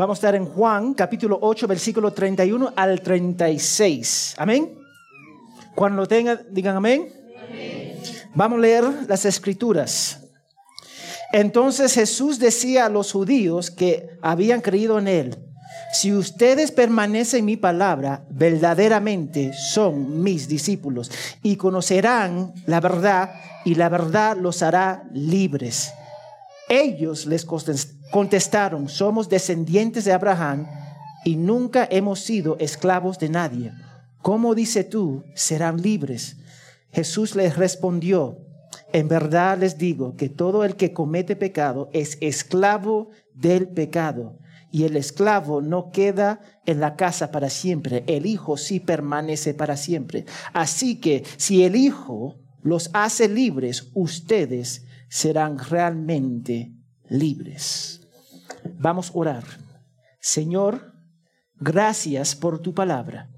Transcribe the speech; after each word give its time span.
Vamos 0.00 0.16
a 0.16 0.20
estar 0.20 0.34
en 0.34 0.46
Juan 0.46 0.94
capítulo 0.94 1.38
8, 1.42 1.68
versículo 1.68 2.10
31 2.10 2.72
al 2.74 3.02
36. 3.02 4.34
Amén. 4.38 4.78
Cuando 5.74 6.00
lo 6.00 6.08
tengan, 6.08 6.40
digan 6.50 6.74
amén. 6.74 7.12
Vamos 8.34 8.56
a 8.56 8.62
leer 8.62 8.84
las 9.06 9.26
escrituras. 9.26 10.22
Entonces 11.34 11.92
Jesús 11.92 12.38
decía 12.38 12.86
a 12.86 12.88
los 12.88 13.12
judíos 13.12 13.70
que 13.70 14.16
habían 14.22 14.62
creído 14.62 14.98
en 14.98 15.06
él, 15.06 15.36
si 15.92 16.14
ustedes 16.14 16.72
permanecen 16.72 17.40
en 17.40 17.44
mi 17.44 17.58
palabra, 17.58 18.24
verdaderamente 18.30 19.52
son 19.52 20.22
mis 20.22 20.48
discípulos 20.48 21.10
y 21.42 21.56
conocerán 21.56 22.54
la 22.64 22.80
verdad 22.80 23.34
y 23.66 23.74
la 23.74 23.90
verdad 23.90 24.38
los 24.38 24.62
hará 24.62 25.04
libres. 25.12 25.92
Ellos 26.70 27.26
les 27.26 27.44
contestaron, 28.12 28.88
somos 28.88 29.28
descendientes 29.28 30.04
de 30.04 30.12
Abraham 30.12 30.68
y 31.24 31.34
nunca 31.34 31.88
hemos 31.90 32.20
sido 32.20 32.56
esclavos 32.60 33.18
de 33.18 33.28
nadie. 33.28 33.72
¿Cómo 34.22 34.54
dice 34.54 34.84
tú, 34.84 35.24
serán 35.34 35.82
libres? 35.82 36.36
Jesús 36.92 37.34
les 37.34 37.56
respondió, 37.56 38.38
en 38.92 39.08
verdad 39.08 39.58
les 39.58 39.78
digo 39.78 40.14
que 40.14 40.28
todo 40.28 40.62
el 40.62 40.76
que 40.76 40.92
comete 40.92 41.34
pecado 41.34 41.90
es 41.92 42.16
esclavo 42.20 43.10
del 43.34 43.66
pecado. 43.66 44.38
Y 44.70 44.84
el 44.84 44.96
esclavo 44.96 45.62
no 45.62 45.90
queda 45.90 46.40
en 46.66 46.78
la 46.78 46.94
casa 46.94 47.32
para 47.32 47.50
siempre, 47.50 48.04
el 48.06 48.26
Hijo 48.26 48.56
sí 48.56 48.78
permanece 48.78 49.54
para 49.54 49.76
siempre. 49.76 50.24
Así 50.52 51.00
que 51.00 51.24
si 51.36 51.64
el 51.64 51.74
Hijo 51.74 52.36
los 52.62 52.90
hace 52.92 53.28
libres, 53.28 53.90
ustedes 53.94 54.84
serán 55.10 55.58
realmente 55.58 56.72
libres. 57.08 58.00
Vamos 58.78 59.10
a 59.10 59.18
orar. 59.18 59.44
Señor, 60.20 60.94
gracias 61.56 62.36
por 62.36 62.60
tu 62.60 62.72
palabra. 62.72 63.28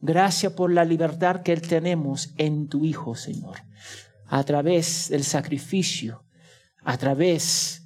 Gracias 0.00 0.52
por 0.52 0.72
la 0.72 0.84
libertad 0.84 1.42
que 1.42 1.56
tenemos 1.56 2.32
en 2.36 2.68
tu 2.68 2.84
Hijo, 2.84 3.16
Señor. 3.16 3.56
A 4.26 4.44
través 4.44 5.08
del 5.08 5.24
sacrificio, 5.24 6.24
a 6.84 6.96
través 6.96 7.82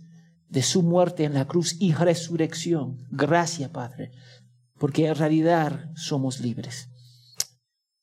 de 0.49 0.63
su 0.63 0.83
muerte 0.83 1.25
en 1.25 1.35
la 1.35 1.47
cruz 1.47 1.77
y 1.79 1.93
resurrección. 1.93 3.07
Gracias, 3.11 3.71
Padre, 3.71 4.13
porque 4.79 5.07
en 5.07 5.15
realidad 5.15 5.91
somos 5.95 6.41
libres. 6.41 6.91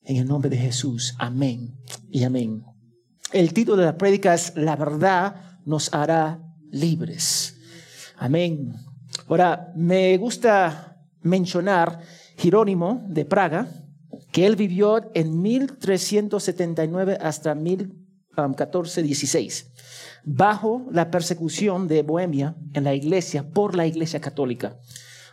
En 0.02 0.18
el 0.18 0.28
nombre 0.28 0.50
de 0.50 0.58
Jesús, 0.58 1.16
amén 1.20 1.78
y 2.10 2.24
amén. 2.24 2.75
El 3.32 3.54
título 3.54 3.78
de 3.78 3.86
la 3.86 3.98
prédica 3.98 4.34
es 4.34 4.54
La 4.56 4.76
verdad 4.76 5.60
nos 5.66 5.94
hará 5.94 6.42
libres. 6.72 7.58
Amén. 8.18 8.74
Ahora, 9.28 9.72
me 9.76 10.18
gusta 10.18 10.98
mencionar 11.22 12.02
Jerónimo 12.38 13.04
de 13.08 13.26
Praga, 13.26 13.68
que 14.32 14.46
él 14.46 14.56
vivió 14.56 15.12
en 15.16 15.42
1379 15.42 17.18
hasta 17.20 17.56
1416, 17.56 19.72
bajo 20.24 20.86
la 20.92 21.10
persecución 21.10 21.88
de 21.88 22.04
Bohemia 22.04 22.56
en 22.74 22.84
la 22.84 22.94
iglesia 22.94 23.50
por 23.50 23.76
la 23.76 23.88
iglesia 23.88 24.22
católica. 24.22 24.78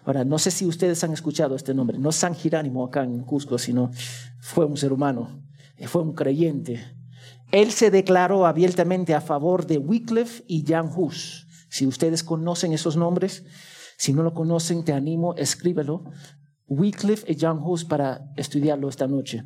Ahora, 0.05 0.25
no 0.25 0.39
sé 0.39 0.51
si 0.51 0.67
ustedes 0.67 1.05
han 1.05 1.13
escuchado 1.13 1.55
este 1.55 1.75
nombre, 1.75 1.99
no 1.99 2.11
San 2.11 2.35
Jerónimo 2.35 2.85
acá 2.85 3.05
en 3.05 3.23
Cusco, 3.23 3.59
sino 3.59 3.93
fue 4.41 4.65
un 4.65 4.77
ser 4.77 4.93
humano, 4.93 5.41
fue 5.87 6.03
un 6.03 6.15
creyente 6.15 6.81
él 7.53 7.71
se 7.71 7.91
declaró 7.91 8.47
abiertamente 8.47 9.15
a 9.15 9.21
favor 9.21 9.67
de 9.67 9.79
Wycliffe 9.79 10.43
y 10.47 10.65
Jan 10.67 10.91
Hus. 10.95 11.47
Si 11.69 11.87
ustedes 11.87 12.25
conocen 12.25 12.73
esos 12.73 12.97
nombres, 12.97 13.45
si 13.97 14.13
no 14.13 14.23
lo 14.23 14.35
conocen, 14.35 14.85
te 14.85 14.93
animo, 14.93 15.35
escríbelo. 15.37 16.05
Wycliffe 16.67 17.31
y 17.31 17.39
Jan 17.39 17.61
Hus 17.63 17.85
para 17.85 18.33
estudiarlo 18.37 18.89
esta 18.89 19.07
noche. 19.07 19.45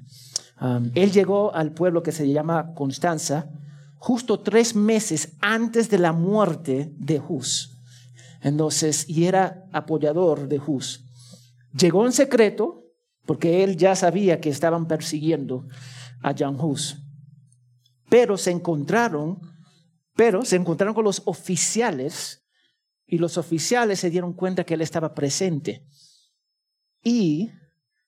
Um, 0.60 0.90
él 0.94 1.10
llegó 1.10 1.52
al 1.54 1.72
pueblo 1.72 2.02
que 2.02 2.12
se 2.12 2.28
llama 2.28 2.72
Constanza 2.74 3.50
justo 3.98 4.40
tres 4.40 4.74
meses 4.76 5.36
antes 5.40 5.90
de 5.90 5.98
la 5.98 6.12
muerte 6.12 6.94
de 6.96 7.20
Hus. 7.20 7.76
Entonces, 8.40 9.08
y 9.08 9.24
era 9.24 9.64
apoyador 9.72 10.46
de 10.46 10.60
Hus. 10.64 11.04
Llegó 11.76 12.06
en 12.06 12.12
secreto 12.12 12.84
porque 13.26 13.64
él 13.64 13.76
ya 13.76 13.96
sabía 13.96 14.40
que 14.40 14.48
estaban 14.48 14.86
persiguiendo 14.86 15.66
a 16.22 16.32
Jan 16.32 16.56
Hus. 16.58 17.05
Pero 18.16 18.38
se 18.38 18.50
encontraron, 18.50 19.38
pero 20.14 20.42
se 20.42 20.56
encontraron 20.56 20.94
con 20.94 21.04
los 21.04 21.20
oficiales 21.26 22.42
y 23.06 23.18
los 23.18 23.36
oficiales 23.36 24.00
se 24.00 24.08
dieron 24.08 24.32
cuenta 24.32 24.64
que 24.64 24.72
él 24.72 24.80
estaba 24.80 25.12
presente 25.12 25.86
y 27.02 27.50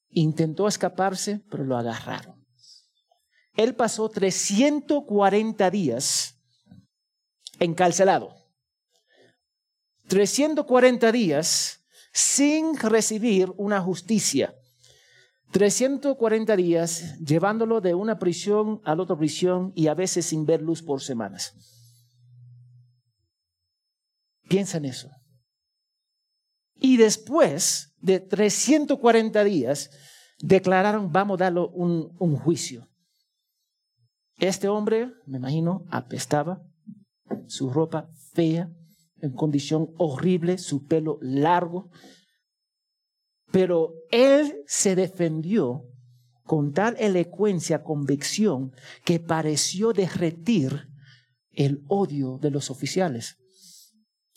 intentó 0.09 0.67
escaparse, 0.67 1.43
pero 1.51 1.63
lo 1.63 1.77
agarraron. 1.77 2.43
Él 3.53 3.75
pasó 3.75 4.09
340 4.09 5.71
días 5.71 6.41
encarcelado. 7.59 8.35
340 10.07 11.13
días 11.13 11.85
sin 12.15 12.79
recibir 12.79 13.53
una 13.59 13.83
justicia. 13.83 14.58
340 15.51 16.57
días 16.57 17.19
llevándolo 17.19 17.81
de 17.81 17.95
una 17.95 18.19
prisión 18.19 18.81
a 18.85 18.95
la 18.95 19.03
otra 19.03 19.17
prisión 19.17 19.73
y 19.75 19.87
a 19.87 19.95
veces 19.95 20.27
sin 20.27 20.45
ver 20.45 20.63
luz 20.63 20.83
por 20.83 21.01
semanas. 21.01 21.55
Piensa 24.49 24.79
en 24.79 24.87
eso. 24.87 25.11
Y 26.75 26.97
después 26.97 27.95
de 27.99 28.21
340 28.21 29.43
días, 29.45 29.91
declararon, 30.39 31.13
vamos 31.13 31.41
a 31.41 31.45
darle 31.45 31.67
un, 31.73 32.15
un 32.19 32.37
juicio. 32.37 32.89
Este 34.39 34.69
hombre, 34.69 35.13
me 35.27 35.39
imagino, 35.39 35.85
apestaba, 35.91 36.63
su 37.47 37.71
ropa 37.71 38.09
fea, 38.33 38.71
en 39.21 39.33
condición 39.33 39.89
horrible, 39.99 40.59
su 40.59 40.87
pelo 40.87 41.19
largo, 41.21 41.91
pero 43.51 43.95
él 44.11 44.63
se 44.67 44.95
defendió 44.95 45.85
con 46.45 46.73
tal 46.73 46.97
elocuencia, 46.99 47.83
convicción, 47.83 48.73
que 49.05 49.21
pareció 49.21 49.93
derretir 49.93 50.89
el 51.53 51.85
odio 51.89 52.39
de 52.39 52.51
los 52.51 52.71
oficiales. 52.71 53.37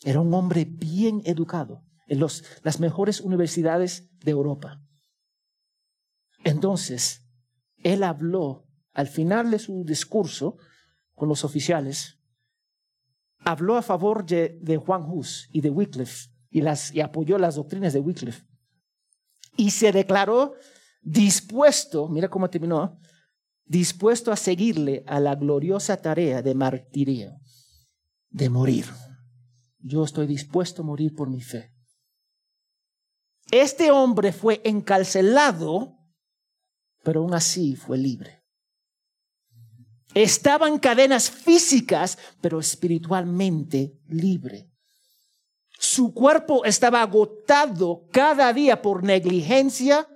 Era 0.04 0.20
un 0.20 0.34
hombre 0.34 0.66
bien 0.66 1.22
educado 1.26 1.84
en 2.08 2.20
las 2.20 2.80
mejores 2.80 3.22
universidades 3.22 4.10
de 4.20 4.32
Europa. 4.32 4.82
Entonces, 6.44 7.24
él 7.78 8.04
habló 8.04 8.68
al 8.94 9.08
final 9.08 9.52
de 9.52 9.60
su 9.60 9.86
discurso 9.86 10.58
con 11.16 11.30
los 11.30 11.46
oficiales, 11.46 12.18
habló 13.40 13.78
a 13.78 13.82
favor 13.82 14.26
de, 14.26 14.82
Juan 14.84 15.04
Hus 15.04 15.48
y 15.54 15.62
de 15.62 15.70
Wycliffe 15.70 16.30
y, 16.50 16.62
las, 16.62 16.94
y 16.94 17.00
apoyó 17.00 17.38
las 17.38 17.56
doctrinas 17.56 17.94
de 17.94 18.00
Wycliffe 18.00 18.51
y 19.56 19.72
se 19.72 19.92
declaró 19.92 20.54
dispuesto, 21.02 22.08
mira 22.08 22.30
cómo 22.30 22.50
terminó, 22.50 23.00
dispuesto 23.66 24.32
a 24.32 24.36
seguirle 24.36 25.04
a 25.08 25.20
la 25.20 25.36
gloriosa 25.36 25.98
tarea 25.98 26.42
de 26.42 26.56
martirio, 26.56 27.40
de 28.30 28.50
morir. 28.50 28.86
Yo 29.80 30.04
estoy 30.04 30.28
dispuesto 30.28 30.82
a 30.82 30.86
morir 30.86 31.14
por 31.16 31.30
mi 31.30 31.42
fe. 31.42 31.74
Este 33.52 33.92
hombre 33.92 34.32
fue 34.32 34.62
encarcelado, 34.64 35.98
pero 37.04 37.22
aún 37.22 37.34
así 37.34 37.76
fue 37.76 37.98
libre. 37.98 38.42
Estaba 40.14 40.68
en 40.68 40.78
cadenas 40.78 41.30
físicas, 41.30 42.18
pero 42.42 42.60
espiritualmente 42.60 44.00
libre. 44.08 44.71
Su 45.82 46.14
cuerpo 46.14 46.64
estaba 46.64 47.02
agotado 47.02 48.06
cada 48.12 48.54
día 48.54 48.84
por 48.84 49.04
negligencia, 49.04 50.08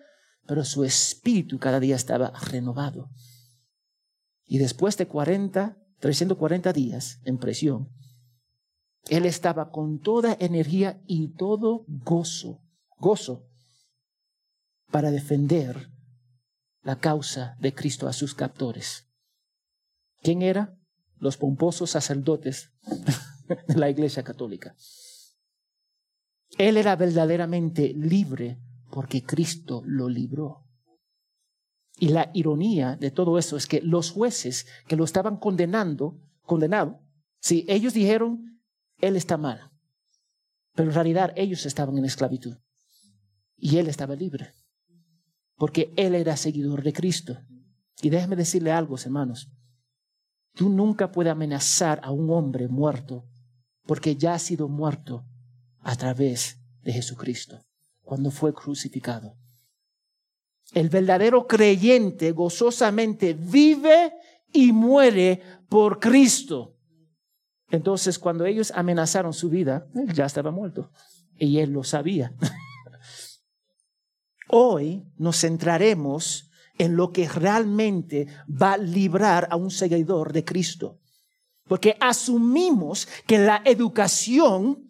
pero 0.46 0.64
su 0.64 0.84
espíritu 0.84 1.58
cada 1.58 1.80
día 1.80 1.96
estaba 1.96 2.32
renovado. 2.52 3.10
Y 4.46 4.60
después 4.60 4.96
de 4.96 5.08
40, 5.08 5.76
340 6.00 6.72
días 6.72 7.20
en 7.24 7.40
prisión, 7.40 7.90
él 9.10 9.26
estaba 9.26 9.72
con 9.72 10.00
toda 10.00 10.38
energía 10.40 11.02
y 11.08 11.30
todo 11.30 11.84
gozo, 11.88 12.62
gozo, 13.00 13.48
para 14.92 15.10
defender 15.10 15.90
la 16.84 17.00
causa 17.00 17.58
de 17.60 17.74
Cristo 17.74 18.08
a 18.08 18.14
sus 18.14 18.36
captores. 18.36 19.08
¿Quién 20.22 20.44
era? 20.44 20.78
Los 21.18 21.38
pomposos 21.38 21.90
sacerdotes 21.90 22.70
de 23.68 23.76
la 23.76 23.90
Iglesia 23.90 24.22
Católica. 24.22 24.76
Él 26.58 26.78
era 26.78 26.96
verdaderamente 26.96 27.94
libre 27.94 28.60
porque 28.92 29.24
Cristo 29.24 29.82
lo 29.86 30.08
libró. 30.10 30.64
Y 31.98 32.10
la 32.10 32.30
ironía 32.34 32.96
de 32.96 33.12
todo 33.12 33.38
eso 33.38 33.58
es 33.58 33.68
que 33.68 33.82
los 33.82 34.12
jueces 34.12 34.68
que 34.88 34.96
lo 34.96 35.04
estaban 35.04 35.38
condenando, 35.38 36.20
condenado, 36.44 37.02
si 37.40 37.66
ellos 37.68 37.94
dijeron, 37.94 38.62
Él 39.00 39.16
está 39.16 39.38
mal. 39.38 39.72
Pero 40.74 40.90
en 40.90 40.96
realidad 40.96 41.34
ellos 41.36 41.66
estaban 41.66 41.98
en 41.98 42.06
esclavitud. 42.06 42.58
Y 43.58 43.78
él 43.78 43.88
estaba 43.88 44.16
libre. 44.16 44.54
Porque 45.56 45.94
él 45.96 46.16
era 46.16 46.36
seguidor 46.36 46.84
de 46.84 46.92
Cristo. 46.92 47.40
Y 48.02 48.10
déjeme 48.10 48.36
decirle 48.36 48.74
algo, 48.74 48.98
hermanos. 48.98 49.50
Tú 50.54 50.70
nunca 50.70 51.12
puedes 51.12 51.32
amenazar 51.32 52.02
a 52.04 52.12
un 52.12 52.30
hombre 52.30 52.68
muerto 52.68 53.26
porque 53.86 54.16
ya 54.16 54.34
ha 54.34 54.40
sido 54.40 54.68
muerto 54.68 55.26
a 55.86 55.96
través 55.96 56.60
de 56.82 56.92
Jesucristo 56.92 57.64
cuando 58.02 58.32
fue 58.32 58.54
crucificado. 58.54 59.38
El 60.74 60.90
verdadero 60.90 61.46
creyente 61.46 62.32
gozosamente 62.32 63.34
vive 63.34 64.14
y 64.52 64.72
muere 64.72 65.42
por 65.70 66.00
Cristo. 66.00 66.76
Entonces, 67.70 68.18
cuando 68.18 68.46
ellos 68.46 68.72
amenazaron 68.76 69.34
su 69.34 69.50
vida, 69.50 69.88
él 69.96 70.12
ya 70.12 70.26
estaba 70.26 70.52
muerto 70.52 70.92
y 71.38 71.60
él 71.60 71.72
lo 71.72 71.84
sabía. 71.84 72.34
Hoy 74.50 75.06
nos 75.18 75.40
centraremos 75.40 76.50
en 76.78 76.96
lo 76.96 77.12
que 77.12 77.30
realmente 77.30 78.28
va 78.50 78.74
a 78.74 78.78
librar 78.78 79.48
a 79.52 79.56
un 79.56 79.70
seguidor 79.70 80.34
de 80.34 80.44
Cristo. 80.44 81.00
Porque 81.68 81.98
asumimos 82.00 83.08
que 83.26 83.40
la 83.40 83.62
educación, 83.66 84.85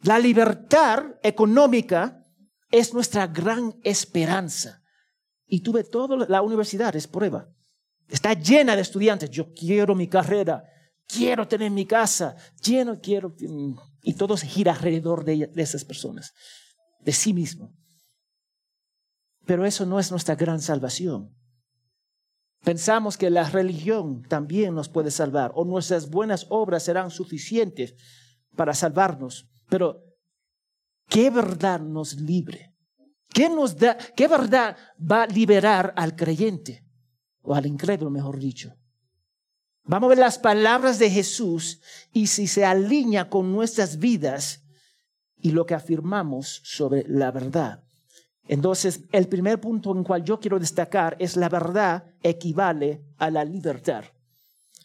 la 0.00 0.18
libertad 0.18 1.04
económica 1.22 2.24
es 2.70 2.94
nuestra 2.94 3.26
gran 3.26 3.74
esperanza. 3.82 4.82
Y 5.46 5.60
tuve 5.60 5.84
toda 5.84 6.26
la 6.28 6.42
universidad, 6.42 6.94
es 6.94 7.06
prueba. 7.06 7.48
Está 8.08 8.34
llena 8.34 8.76
de 8.76 8.82
estudiantes. 8.82 9.30
Yo 9.30 9.52
quiero 9.52 9.94
mi 9.94 10.08
carrera, 10.08 10.62
quiero 11.06 11.48
tener 11.48 11.70
mi 11.70 11.86
casa, 11.86 12.36
lleno, 12.62 13.00
quiero. 13.00 13.34
Y 14.02 14.14
todo 14.14 14.36
se 14.36 14.46
gira 14.46 14.72
alrededor 14.72 15.24
de, 15.24 15.46
de 15.46 15.62
esas 15.62 15.84
personas, 15.84 16.32
de 17.00 17.12
sí 17.12 17.32
mismo. 17.32 17.74
Pero 19.46 19.64
eso 19.64 19.86
no 19.86 19.98
es 19.98 20.10
nuestra 20.10 20.34
gran 20.36 20.60
salvación. 20.60 21.34
Pensamos 22.62 23.16
que 23.16 23.30
la 23.30 23.48
religión 23.48 24.22
también 24.28 24.74
nos 24.74 24.88
puede 24.88 25.10
salvar 25.10 25.52
o 25.54 25.64
nuestras 25.64 26.10
buenas 26.10 26.46
obras 26.50 26.82
serán 26.82 27.10
suficientes 27.10 27.94
para 28.56 28.74
salvarnos. 28.74 29.48
Pero, 29.68 30.02
¿qué 31.08 31.30
verdad 31.30 31.80
nos 31.80 32.14
libre? 32.14 32.74
¿Qué, 33.28 33.48
nos 33.48 33.76
da, 33.76 33.96
¿Qué 34.16 34.26
verdad 34.26 34.76
va 34.98 35.22
a 35.22 35.26
liberar 35.26 35.92
al 35.96 36.16
creyente? 36.16 36.84
O 37.42 37.54
al 37.54 37.66
incrédulo, 37.66 38.10
mejor 38.10 38.38
dicho. 38.38 38.74
Vamos 39.84 40.08
a 40.08 40.10
ver 40.10 40.18
las 40.18 40.38
palabras 40.38 40.98
de 40.98 41.10
Jesús 41.10 41.80
y 42.12 42.26
si 42.26 42.46
se 42.46 42.64
alinea 42.64 43.30
con 43.30 43.52
nuestras 43.52 43.98
vidas 43.98 44.64
y 45.36 45.52
lo 45.52 45.64
que 45.64 45.74
afirmamos 45.74 46.60
sobre 46.64 47.04
la 47.08 47.30
verdad. 47.30 47.84
Entonces, 48.48 49.04
el 49.12 49.28
primer 49.28 49.60
punto 49.60 49.94
en 49.94 50.04
cual 50.04 50.24
yo 50.24 50.40
quiero 50.40 50.58
destacar 50.58 51.16
es 51.18 51.36
la 51.36 51.48
verdad 51.48 52.04
equivale 52.22 53.04
a 53.18 53.30
la 53.30 53.44
libertad. 53.44 54.04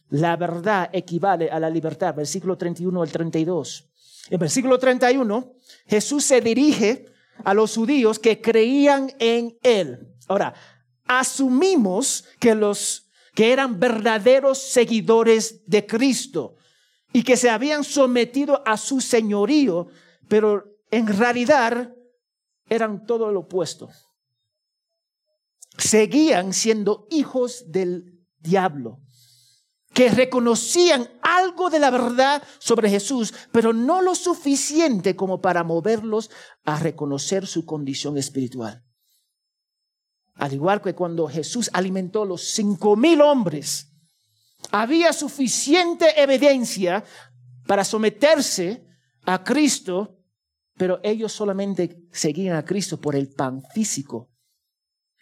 La 0.10 0.36
verdad 0.36 0.90
equivale 0.94 1.50
a 1.50 1.60
la 1.60 1.70
libertad, 1.70 2.14
versículo 2.14 2.58
31 2.58 3.02
al 3.02 3.12
32. 3.12 3.93
En 4.30 4.40
versículo 4.40 4.80
31, 4.80 5.54
Jesús 5.86 6.24
se 6.24 6.42
dirige 6.42 7.06
a 7.44 7.54
los 7.54 7.76
judíos 7.76 8.20
que 8.20 8.42
creían 8.42 9.12
en 9.20 9.58
él. 9.64 10.08
Ahora, 10.28 10.54
asumimos 11.06 12.26
que 12.40 12.56
los 12.56 13.10
que 13.36 13.52
eran 13.52 13.80
verdaderos 13.80 14.60
seguidores 14.60 15.66
de 15.66 15.86
Cristo 15.86 16.56
y 17.12 17.24
que 17.24 17.38
se 17.38 17.50
habían 17.50 17.84
sometido 17.84 18.62
a 18.66 18.78
su 18.78 19.02
señorío, 19.02 19.88
pero 20.28 20.64
en 20.92 21.08
realidad 21.08 21.94
eran 22.70 23.06
todo 23.06 23.32
lo 23.32 23.42
opuesto. 23.42 23.90
Seguían 25.78 26.54
siendo 26.54 27.08
hijos 27.10 27.72
del 27.72 28.24
diablo, 28.40 29.00
que 29.94 30.10
reconocían 30.10 31.08
algo 31.22 31.70
de 31.70 31.80
la 31.80 31.92
verdad 31.92 32.44
sobre 32.60 32.90
Jesús, 32.90 33.34
pero 33.52 33.74
no 33.74 34.02
lo 34.02 34.16
suficiente 34.16 35.16
como 35.16 35.42
para 35.42 35.64
moverlos 35.64 36.32
a 36.66 36.80
reconocer 36.80 37.46
su 37.46 37.66
condición 37.66 38.18
espiritual. 38.18 38.84
Al 40.36 40.54
igual 40.54 40.82
que 40.82 40.96
cuando 40.96 41.28
Jesús 41.28 41.70
alimentó 41.74 42.26
los 42.26 42.42
cinco 42.42 42.96
mil 42.96 43.22
hombres, 43.22 43.94
había 44.72 45.14
suficiente 45.14 46.22
evidencia 46.22 47.04
para 47.68 47.84
someterse 47.84 48.84
a 49.26 49.44
Cristo 49.44 50.24
pero 50.76 51.00
ellos 51.04 51.32
solamente 51.32 52.08
seguían 52.12 52.56
a 52.56 52.66
Cristo 52.66 53.00
por 53.00 53.16
el 53.16 53.30
pan 53.30 53.62
físico. 53.74 54.33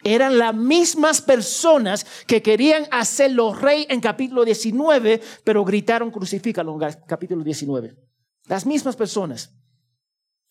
Eran 0.04 0.38
las 0.38 0.54
mismas 0.54 1.20
personas 1.22 2.04
que 2.26 2.42
querían 2.42 2.86
hacerlo 2.90 3.54
rey 3.54 3.86
en 3.88 4.00
capítulo 4.00 4.44
19, 4.44 5.20
pero 5.44 5.64
gritaron 5.64 6.10
crucifícalo 6.10 6.72
en 6.74 6.96
capítulo 7.06 7.44
19. 7.44 7.96
Las 8.46 8.66
mismas 8.66 8.96
personas. 8.96 9.54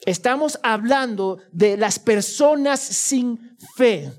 Estamos 0.05 0.59
hablando 0.63 1.39
de 1.51 1.77
las 1.77 1.99
personas 1.99 2.79
sin 2.79 3.57
fe. 3.75 4.11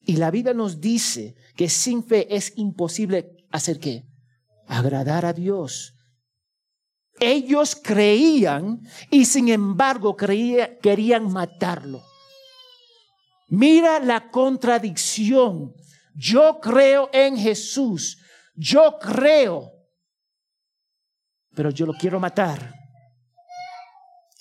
Y 0.00 0.16
la 0.16 0.30
Biblia 0.30 0.54
nos 0.54 0.80
dice 0.80 1.36
que 1.54 1.68
sin 1.68 2.02
fe 2.02 2.34
es 2.34 2.52
imposible 2.56 3.46
hacer 3.50 3.78
qué? 3.78 4.04
Agradar 4.66 5.26
a 5.26 5.32
Dios. 5.32 5.94
Ellos 7.20 7.76
creían 7.76 8.82
y 9.10 9.26
sin 9.26 9.48
embargo 9.48 10.16
querían 10.16 11.30
matarlo. 11.30 12.02
Mira 13.54 14.00
la 14.00 14.30
contradicción. 14.30 15.74
Yo 16.12 16.58
creo 16.60 17.08
en 17.12 17.36
Jesús. 17.36 18.18
Yo 18.56 18.98
creo. 19.00 19.72
Pero 21.54 21.70
yo 21.70 21.86
lo 21.86 21.94
quiero 21.94 22.18
matar. 22.18 22.74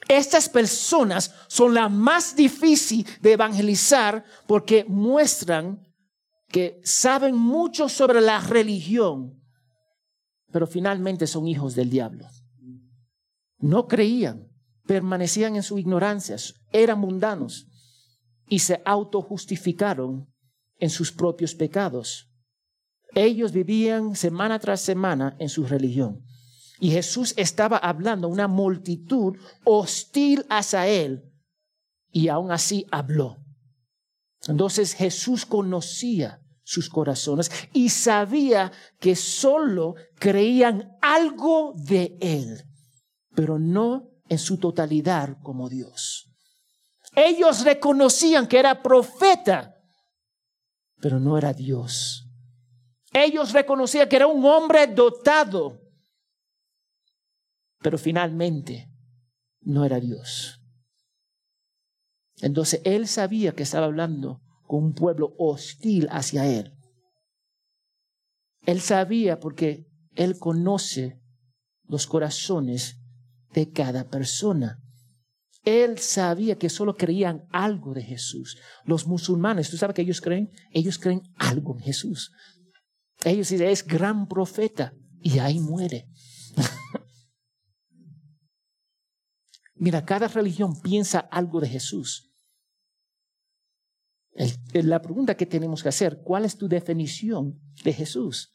Estas 0.08 0.50
personas 0.50 1.32
son 1.48 1.76
las 1.76 1.92
más 1.92 2.36
difíciles 2.36 3.22
de 3.22 3.34
evangelizar 3.34 4.26
porque 4.48 4.84
muestran 4.88 5.88
que 6.48 6.82
saben 6.84 7.36
mucho 7.36 7.90
sobre 7.90 8.20
la 8.20 8.40
religión, 8.40 9.42
pero 10.52 10.68
finalmente 10.68 11.26
son 11.26 11.48
hijos 11.48 11.76
del 11.76 11.90
diablo. 11.90 12.28
No 13.60 13.88
creían, 13.88 14.50
permanecían 14.86 15.56
en 15.56 15.64
su 15.64 15.78
ignorancia, 15.80 16.36
eran 16.72 17.00
mundanos 17.00 17.68
y 18.48 18.60
se 18.60 18.82
autojustificaron 18.86 20.28
en 20.80 20.90
sus 20.90 21.12
propios 21.12 21.56
pecados. 21.56 22.30
Ellos 23.16 23.52
vivían 23.52 24.16
semana 24.16 24.60
tras 24.60 24.82
semana 24.82 25.36
en 25.40 25.50
su 25.50 25.66
religión. 25.66 26.24
Y 26.80 26.92
Jesús 26.92 27.34
estaba 27.38 27.78
hablando 27.78 28.28
a 28.28 28.32
una 28.32 28.48
multitud 28.48 29.38
hostil 29.64 30.46
hacia 30.50 30.88
él. 30.88 31.32
Y 32.12 32.28
aún 32.28 32.52
así 32.52 32.86
habló. 32.92 33.38
Entonces 34.48 34.94
Jesús 34.94 35.46
conocía 35.46 36.42
sus 36.64 36.90
corazones 36.90 37.52
y 37.72 37.90
sabía 37.90 38.72
que 39.00 39.16
solo 39.16 39.96
creían 40.20 40.98
algo 41.02 41.74
de 41.76 42.18
él 42.20 42.64
pero 43.36 43.60
no 43.60 44.12
en 44.30 44.38
su 44.38 44.58
totalidad 44.58 45.38
como 45.42 45.70
Dios. 45.70 46.33
Ellos 47.16 47.64
reconocían 47.64 48.48
que 48.48 48.60
era 48.60 48.82
profeta, 48.82 49.76
pero 51.00 51.20
no 51.20 51.38
era 51.38 51.54
Dios. 51.54 52.28
Ellos 53.14 53.54
reconocían 53.54 54.10
que 54.10 54.16
era 54.16 54.28
un 54.28 54.44
hombre 54.46 54.88
dotado, 54.88 55.80
pero 57.80 57.98
finalmente 57.98 58.90
no 59.62 59.86
era 59.86 60.00
Dios. 60.00 60.60
Entonces 62.42 62.82
él 62.84 63.08
sabía 63.08 63.54
que 63.54 63.64
estaba 63.64 63.86
hablando 63.86 64.42
con 64.66 64.84
un 64.84 64.94
pueblo 64.94 65.36
hostil 65.38 66.08
hacia 66.10 66.48
él. 66.48 66.74
Él 68.66 68.82
sabía 68.82 69.40
porque 69.40 69.88
él 70.16 70.40
conoce 70.40 71.22
los 71.84 72.08
corazones 72.08 72.98
de 73.54 73.72
cada 73.72 74.10
persona. 74.10 74.83
Él 75.64 75.98
sabía 75.98 76.58
que 76.58 76.70
solo 76.70 76.96
creían 76.96 77.48
algo 77.50 77.94
de 77.94 78.04
Jesús. 78.04 78.58
Los 78.84 79.08
musulmanes, 79.08 79.70
¿tú 79.70 79.78
sabes 79.78 79.96
que 79.96 80.02
ellos 80.02 80.20
creen? 80.20 80.52
Ellos 80.72 81.00
creen 81.00 81.22
algo 81.38 81.76
en 81.78 81.80
Jesús. 81.80 82.32
Ellos 83.24 83.50
dicen, 83.50 83.68
es 83.68 83.86
gran 83.86 84.28
profeta 84.28 84.94
y 85.22 85.40
ahí 85.40 85.60
muere. 85.60 86.10
Mira, 89.76 90.06
cada 90.06 90.28
religión 90.28 90.82
piensa 90.82 91.20
algo 91.20 91.62
de 91.62 91.70
Jesús. 91.70 92.30
la 94.74 95.02
pregunta 95.02 95.36
que 95.36 95.46
tenemos 95.46 95.82
que 95.82 95.90
hacer, 95.90 96.22
¿cuál 96.24 96.44
es 96.44 96.58
tu 96.58 96.68
definición 96.68 97.62
de 97.86 97.94
Jesús? 97.94 98.54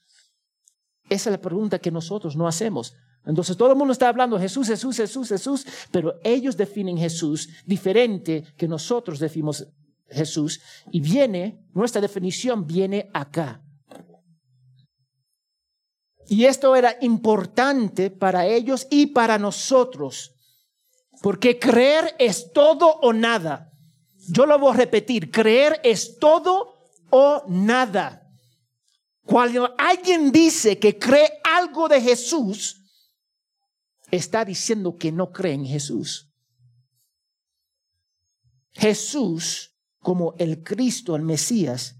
Esa 1.08 1.30
es 1.30 1.32
la 1.32 1.40
pregunta 1.40 1.78
que 1.78 1.90
nosotros 1.90 2.36
no 2.36 2.46
hacemos. 2.46 2.94
Entonces 3.28 3.58
todo 3.58 3.72
el 3.72 3.76
mundo 3.76 3.92
está 3.92 4.08
hablando 4.08 4.40
Jesús, 4.40 4.66
Jesús, 4.68 4.96
Jesús, 4.96 5.28
Jesús, 5.28 5.66
pero 5.90 6.18
ellos 6.24 6.56
definen 6.56 6.96
Jesús 6.96 7.50
diferente 7.66 8.42
que 8.56 8.66
nosotros 8.66 9.18
definimos 9.18 9.68
Jesús 10.08 10.62
y 10.90 11.00
viene, 11.00 11.62
nuestra 11.74 12.00
definición 12.00 12.66
viene 12.66 13.10
acá. 13.12 13.62
Y 16.26 16.46
esto 16.46 16.74
era 16.74 16.96
importante 17.02 18.10
para 18.10 18.46
ellos 18.46 18.86
y 18.90 19.08
para 19.08 19.38
nosotros, 19.38 20.32
porque 21.20 21.58
creer 21.58 22.16
es 22.18 22.50
todo 22.54 22.88
o 23.02 23.12
nada. 23.12 23.70
Yo 24.30 24.46
lo 24.46 24.58
voy 24.58 24.72
a 24.72 24.76
repetir, 24.76 25.30
creer 25.30 25.78
es 25.84 26.18
todo 26.18 26.76
o 27.10 27.42
nada. 27.46 28.22
Cuando 29.26 29.74
alguien 29.76 30.32
dice 30.32 30.78
que 30.78 30.98
cree 30.98 31.30
algo 31.44 31.88
de 31.88 32.00
Jesús, 32.00 32.77
está 34.10 34.44
diciendo 34.44 34.96
que 34.96 35.12
no 35.12 35.32
cree 35.32 35.54
en 35.54 35.66
Jesús. 35.66 36.32
Jesús 38.72 39.74
como 39.98 40.34
el 40.38 40.62
Cristo, 40.62 41.16
el 41.16 41.22
Mesías, 41.22 41.96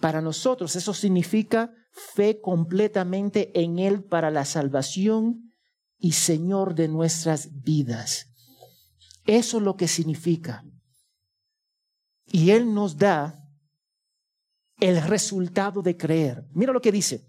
para 0.00 0.20
nosotros 0.20 0.76
eso 0.76 0.94
significa 0.94 1.72
fe 2.14 2.40
completamente 2.40 3.58
en 3.60 3.78
Él 3.78 4.04
para 4.04 4.30
la 4.30 4.44
salvación 4.44 5.52
y 5.98 6.12
Señor 6.12 6.74
de 6.74 6.88
nuestras 6.88 7.62
vidas. 7.62 8.26
Eso 9.26 9.58
es 9.58 9.62
lo 9.62 9.76
que 9.76 9.88
significa. 9.88 10.64
Y 12.26 12.50
Él 12.50 12.74
nos 12.74 12.98
da 12.98 13.40
el 14.80 15.00
resultado 15.02 15.82
de 15.82 15.96
creer. 15.96 16.44
Mira 16.52 16.72
lo 16.72 16.80
que 16.80 16.92
dice. 16.92 17.26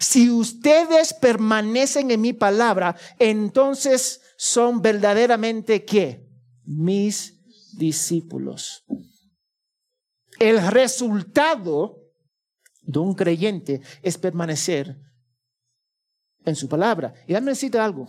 Si 0.00 0.30
ustedes 0.30 1.12
permanecen 1.12 2.10
en 2.10 2.22
mi 2.22 2.32
palabra, 2.32 2.96
entonces 3.18 4.22
son 4.38 4.80
verdaderamente 4.80 5.84
qué? 5.84 6.26
Mis 6.64 7.38
discípulos. 7.76 8.82
El 10.38 10.66
resultado 10.70 11.98
de 12.80 12.98
un 12.98 13.14
creyente 13.14 13.82
es 14.00 14.16
permanecer 14.16 14.98
en 16.46 16.56
su 16.56 16.66
palabra. 16.66 17.12
Y 17.26 17.34
déjame 17.34 17.50
decirte 17.50 17.78
algo. 17.78 18.08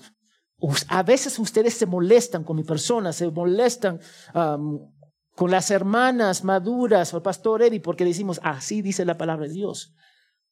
A 0.87 1.03
veces 1.03 1.37
ustedes 1.39 1.73
se 1.73 1.85
molestan 1.85 2.45
con 2.45 2.55
mi 2.55 2.63
persona, 2.63 3.11
se 3.11 3.29
molestan 3.29 3.99
con 4.31 5.51
las 5.51 5.69
hermanas 5.71 6.45
maduras 6.45 7.13
o 7.13 7.17
el 7.17 7.23
pastor 7.23 7.63
Eddie 7.63 7.81
porque 7.81 8.05
decimos, 8.05 8.39
así 8.43 8.81
dice 8.81 9.03
la 9.03 9.17
palabra 9.17 9.47
de 9.47 9.53
Dios. 9.53 9.93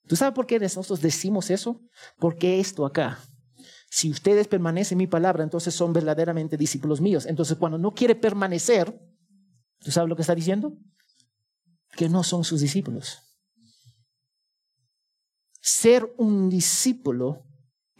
¿Tú 0.09 0.15
sabes 0.15 0.33
por 0.33 0.47
qué 0.47 0.57
nosotros 0.57 1.01
decimos 1.01 1.51
eso? 1.51 1.79
Porque 2.17 2.59
esto 2.59 2.83
acá. 2.83 3.19
Si 3.91 4.09
ustedes 4.09 4.47
permanecen 4.47 4.95
en 4.95 5.03
mi 5.03 5.07
palabra, 5.07 5.43
entonces 5.43 5.75
son 5.75 5.93
verdaderamente 5.93 6.57
discípulos 6.57 6.99
míos. 6.99 7.27
Entonces, 7.27 7.57
cuando 7.57 7.77
no 7.77 7.91
quiere 7.91 8.15
permanecer, 8.15 8.91
¿tú 9.77 9.91
sabes 9.91 10.09
lo 10.09 10.15
que 10.15 10.23
está 10.23 10.33
diciendo? 10.33 10.75
Que 11.91 12.09
no 12.09 12.23
son 12.23 12.43
sus 12.43 12.59
discípulos. 12.59 13.19
Ser 15.61 16.11
un 16.17 16.49
discípulo 16.49 17.45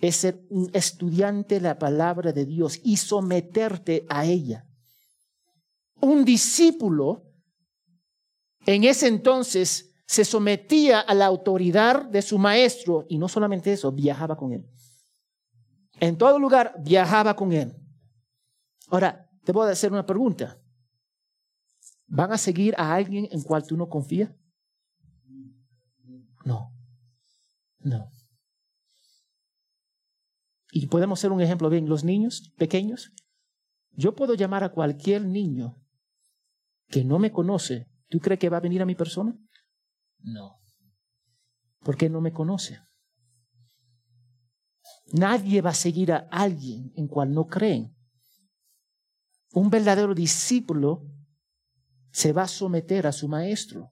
es 0.02 0.16
ser 0.16 0.44
un 0.50 0.72
estudiante 0.74 1.56
de 1.56 1.62
la 1.62 1.78
palabra 1.78 2.32
de 2.32 2.46
Dios 2.46 2.80
y 2.84 2.98
someterte 2.98 4.08
a 4.10 4.26
ella. 4.26 4.66
Un 6.02 6.26
discípulo 6.26 7.22
en 8.66 8.84
ese 8.84 9.06
entonces 9.06 9.89
se 10.10 10.26
sometía 10.26 11.02
a 11.02 11.14
la 11.14 11.28
autoridad 11.28 12.04
de 12.04 12.24
su 12.24 12.40
maestro 12.40 13.06
y 13.10 13.20
no 13.20 13.28
solamente 13.28 13.72
eso, 13.72 13.92
viajaba 13.92 14.36
con 14.36 14.54
él. 14.54 14.68
En 16.00 16.18
todo 16.18 16.40
lugar 16.40 16.74
viajaba 16.80 17.36
con 17.36 17.54
él. 17.54 17.78
Ahora, 18.88 19.30
te 19.44 19.52
voy 19.52 19.68
a 19.68 19.72
hacer 19.72 19.92
una 19.92 20.08
pregunta. 20.08 20.60
¿Van 22.08 22.32
a 22.32 22.40
seguir 22.40 22.74
a 22.80 22.96
alguien 22.96 23.28
en 23.32 23.44
cual 23.44 23.68
tú 23.68 23.78
no 23.78 23.88
confías? 23.88 24.32
No. 26.44 26.74
No. 27.78 28.10
Y 30.72 30.88
podemos 30.88 31.20
hacer 31.20 31.32
un 31.32 31.42
ejemplo 31.42 31.70
bien. 31.70 31.88
Los 31.88 32.04
niños 32.04 32.52
pequeños. 32.58 33.14
Yo 33.92 34.16
puedo 34.16 34.34
llamar 34.34 34.64
a 34.64 34.72
cualquier 34.72 35.24
niño 35.24 35.80
que 36.88 37.04
no 37.04 37.20
me 37.20 37.32
conoce. 37.32 37.92
¿Tú 38.08 38.20
crees 38.20 38.40
que 38.40 38.50
va 38.50 38.58
a 38.58 38.62
venir 38.62 38.82
a 38.82 38.88
mi 38.88 38.96
persona? 38.96 39.38
No. 40.20 40.60
Porque 41.80 42.10
no 42.10 42.22
me 42.22 42.34
conoce. 42.34 42.80
Nadie 45.12 45.62
va 45.62 45.72
a 45.72 45.76
seguir 45.76 46.12
a 46.12 46.28
alguien 46.32 46.92
en 46.96 47.08
cual 47.08 47.34
no 47.34 47.48
creen. 47.48 47.96
Un 49.54 49.70
verdadero 49.70 50.14
discípulo 50.14 51.04
se 52.12 52.34
va 52.34 52.44
a 52.44 52.48
someter 52.48 53.08
a 53.08 53.12
su 53.12 53.28
maestro. 53.28 53.92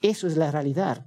Eso 0.00 0.26
es 0.26 0.36
la 0.36 0.50
realidad. 0.50 1.06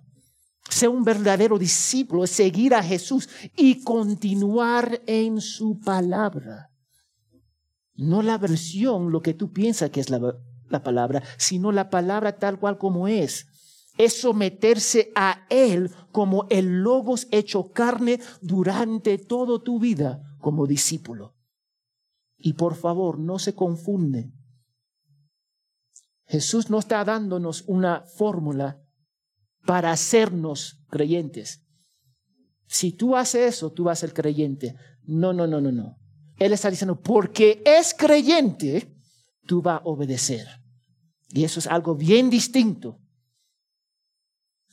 Ser 0.69 0.89
un 0.89 1.03
verdadero 1.03 1.59
discípulo 1.59 2.23
es 2.23 2.31
seguir 2.31 2.73
a 2.73 2.83
Jesús 2.83 3.29
y 3.55 3.83
continuar 3.83 5.01
en 5.05 5.41
su 5.41 5.79
palabra. 5.79 6.71
No 7.93 8.21
la 8.21 8.37
versión, 8.37 9.11
lo 9.11 9.21
que 9.21 9.33
tú 9.33 9.51
piensas 9.51 9.89
que 9.89 9.99
es 9.99 10.09
la, 10.09 10.19
la 10.69 10.83
palabra, 10.83 11.23
sino 11.37 11.71
la 11.71 11.89
palabra 11.89 12.37
tal 12.37 12.59
cual 12.59 12.77
como 12.77 13.07
es 13.07 13.47
es 13.97 14.21
someterse 14.21 15.11
a 15.15 15.45
Él 15.49 15.91
como 16.11 16.47
el 16.49 16.81
logos 16.81 17.27
hecho 17.31 17.71
carne 17.71 18.19
durante 18.41 19.17
toda 19.17 19.63
tu 19.63 19.79
vida 19.79 20.37
como 20.39 20.67
discípulo. 20.67 21.35
Y 22.37 22.53
por 22.53 22.75
favor, 22.75 23.19
no 23.19 23.39
se 23.39 23.55
confunde. 23.55 24.31
Jesús 26.27 26.69
no 26.69 26.79
está 26.79 27.03
dándonos 27.03 27.63
una 27.67 28.01
fórmula 28.01 28.81
para 29.65 29.91
hacernos 29.91 30.79
creyentes. 30.89 31.61
Si 32.67 32.91
tú 32.91 33.15
haces 33.15 33.55
eso, 33.55 33.71
tú 33.71 33.85
vas 33.85 33.99
a 33.99 34.01
ser 34.01 34.13
creyente. 34.13 34.75
No, 35.03 35.33
no, 35.33 35.47
no, 35.47 35.61
no, 35.61 35.71
no. 35.71 35.97
Él 36.37 36.51
está 36.51 36.69
diciendo, 36.69 36.99
porque 36.99 37.61
es 37.65 37.93
creyente, 37.93 38.93
tú 39.45 39.61
vas 39.61 39.81
a 39.81 39.85
obedecer. 39.85 40.47
Y 41.29 41.43
eso 41.43 41.59
es 41.59 41.67
algo 41.67 41.95
bien 41.95 42.29
distinto 42.29 42.99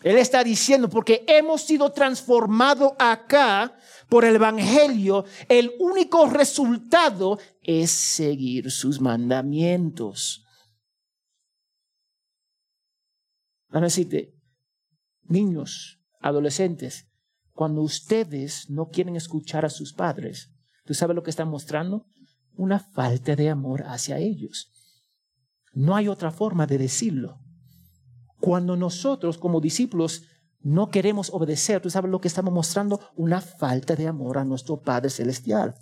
él 0.03 0.19
está 0.19 0.43
diciendo, 0.43 0.89
porque 0.89 1.25
hemos 1.29 1.63
sido 1.63 1.93
transformados 1.93 2.93
acá 2.99 3.77
por 4.09 4.25
el 4.25 4.37
Evangelio, 4.37 5.25
el 5.49 5.73
único 5.79 6.27
resultado 6.27 7.39
es 7.63 7.91
seguir 7.91 8.71
sus 8.71 9.01
mandamientos. 9.01 10.45
Van 13.69 13.85
a 13.85 13.87
decirte, 13.87 14.35
niños, 15.23 16.01
adolescentes, 16.21 17.09
cuando 17.53 17.83
ustedes 17.83 18.69
no 18.69 18.89
quieren 18.89 19.17
escuchar 19.17 19.65
a 19.65 19.71
sus 19.71 19.93
padres, 19.93 20.51
¿tú 20.85 20.95
sabes 20.95 21.17
lo 21.17 21.23
que 21.23 21.31
están 21.31 21.49
mostrando? 21.49 22.07
Una 22.55 22.81
falta 22.81 23.35
de 23.35 23.49
amor 23.49 23.85
hacia 23.87 24.19
ellos. 24.19 24.71
No 25.73 25.97
hay 25.97 26.09
otra 26.09 26.31
forma 26.31 26.67
de 26.67 26.79
decirlo. 26.79 27.42
Cuando 28.43 28.77
nosotros 28.77 29.39
como 29.39 29.61
discípulos 29.61 30.25
no 30.63 30.89
queremos 30.89 31.31
obedecer, 31.31 31.81
tú 31.81 31.91
sabes 31.91 32.11
lo 32.11 32.21
que 32.21 32.27
estamos 32.27 32.53
mostrando, 32.53 32.99
una 33.15 33.41
falta 33.41 33.95
de 33.95 34.09
amor 34.09 34.37
a 34.37 34.45
nuestro 34.45 34.83
Padre 34.83 35.11
Celestial. 35.11 35.77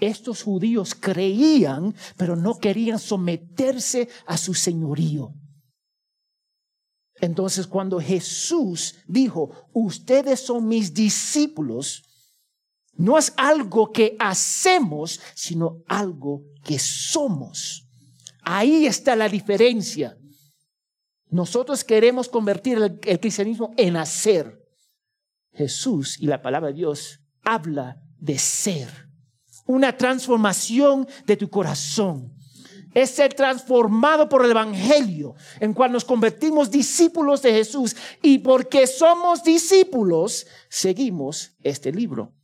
Estos 0.00 0.42
judíos 0.42 0.94
creían, 0.94 1.94
pero 2.16 2.34
no 2.34 2.56
querían 2.56 2.98
someterse 2.98 4.08
a 4.24 4.38
su 4.38 4.54
señorío. 4.54 5.34
Entonces 7.20 7.66
cuando 7.66 8.00
Jesús 8.00 8.94
dijo, 9.06 9.50
ustedes 9.74 10.40
son 10.40 10.66
mis 10.66 10.94
discípulos, 10.94 12.04
no 12.94 13.18
es 13.18 13.34
algo 13.36 13.92
que 13.92 14.16
hacemos, 14.18 15.20
sino 15.34 15.82
algo 15.86 16.42
que 16.64 16.78
somos. 16.78 17.86
Ahí 18.40 18.86
está 18.86 19.14
la 19.14 19.28
diferencia. 19.28 20.16
Nosotros 21.28 21.82
queremos 21.84 22.28
convertir 22.28 22.78
el, 22.78 23.20
cristianismo 23.20 23.74
en 23.76 23.96
hacer. 23.96 24.64
Jesús 25.52 26.18
y 26.20 26.26
la 26.26 26.42
palabra 26.42 26.68
de 26.68 26.74
Dios 26.74 27.20
habla 27.42 28.02
de 28.18 28.38
ser. 28.38 28.88
Una 29.66 29.96
transformación 29.96 31.08
de 31.26 31.36
tu 31.36 31.48
corazón. 31.48 32.32
Es 32.94 33.10
ser 33.10 33.34
transformado 33.34 34.28
por 34.28 34.44
el 34.44 34.50
Evangelio, 34.52 35.34
en 35.60 35.74
cual 35.74 35.92
nos 35.92 36.04
convertimos 36.04 36.70
discípulos 36.70 37.42
de 37.42 37.52
Jesús. 37.52 37.96
Y 38.22 38.38
porque 38.38 38.86
somos 38.86 39.42
discípulos, 39.42 40.46
seguimos 40.70 41.56
este 41.62 41.92
libro. 41.92 42.34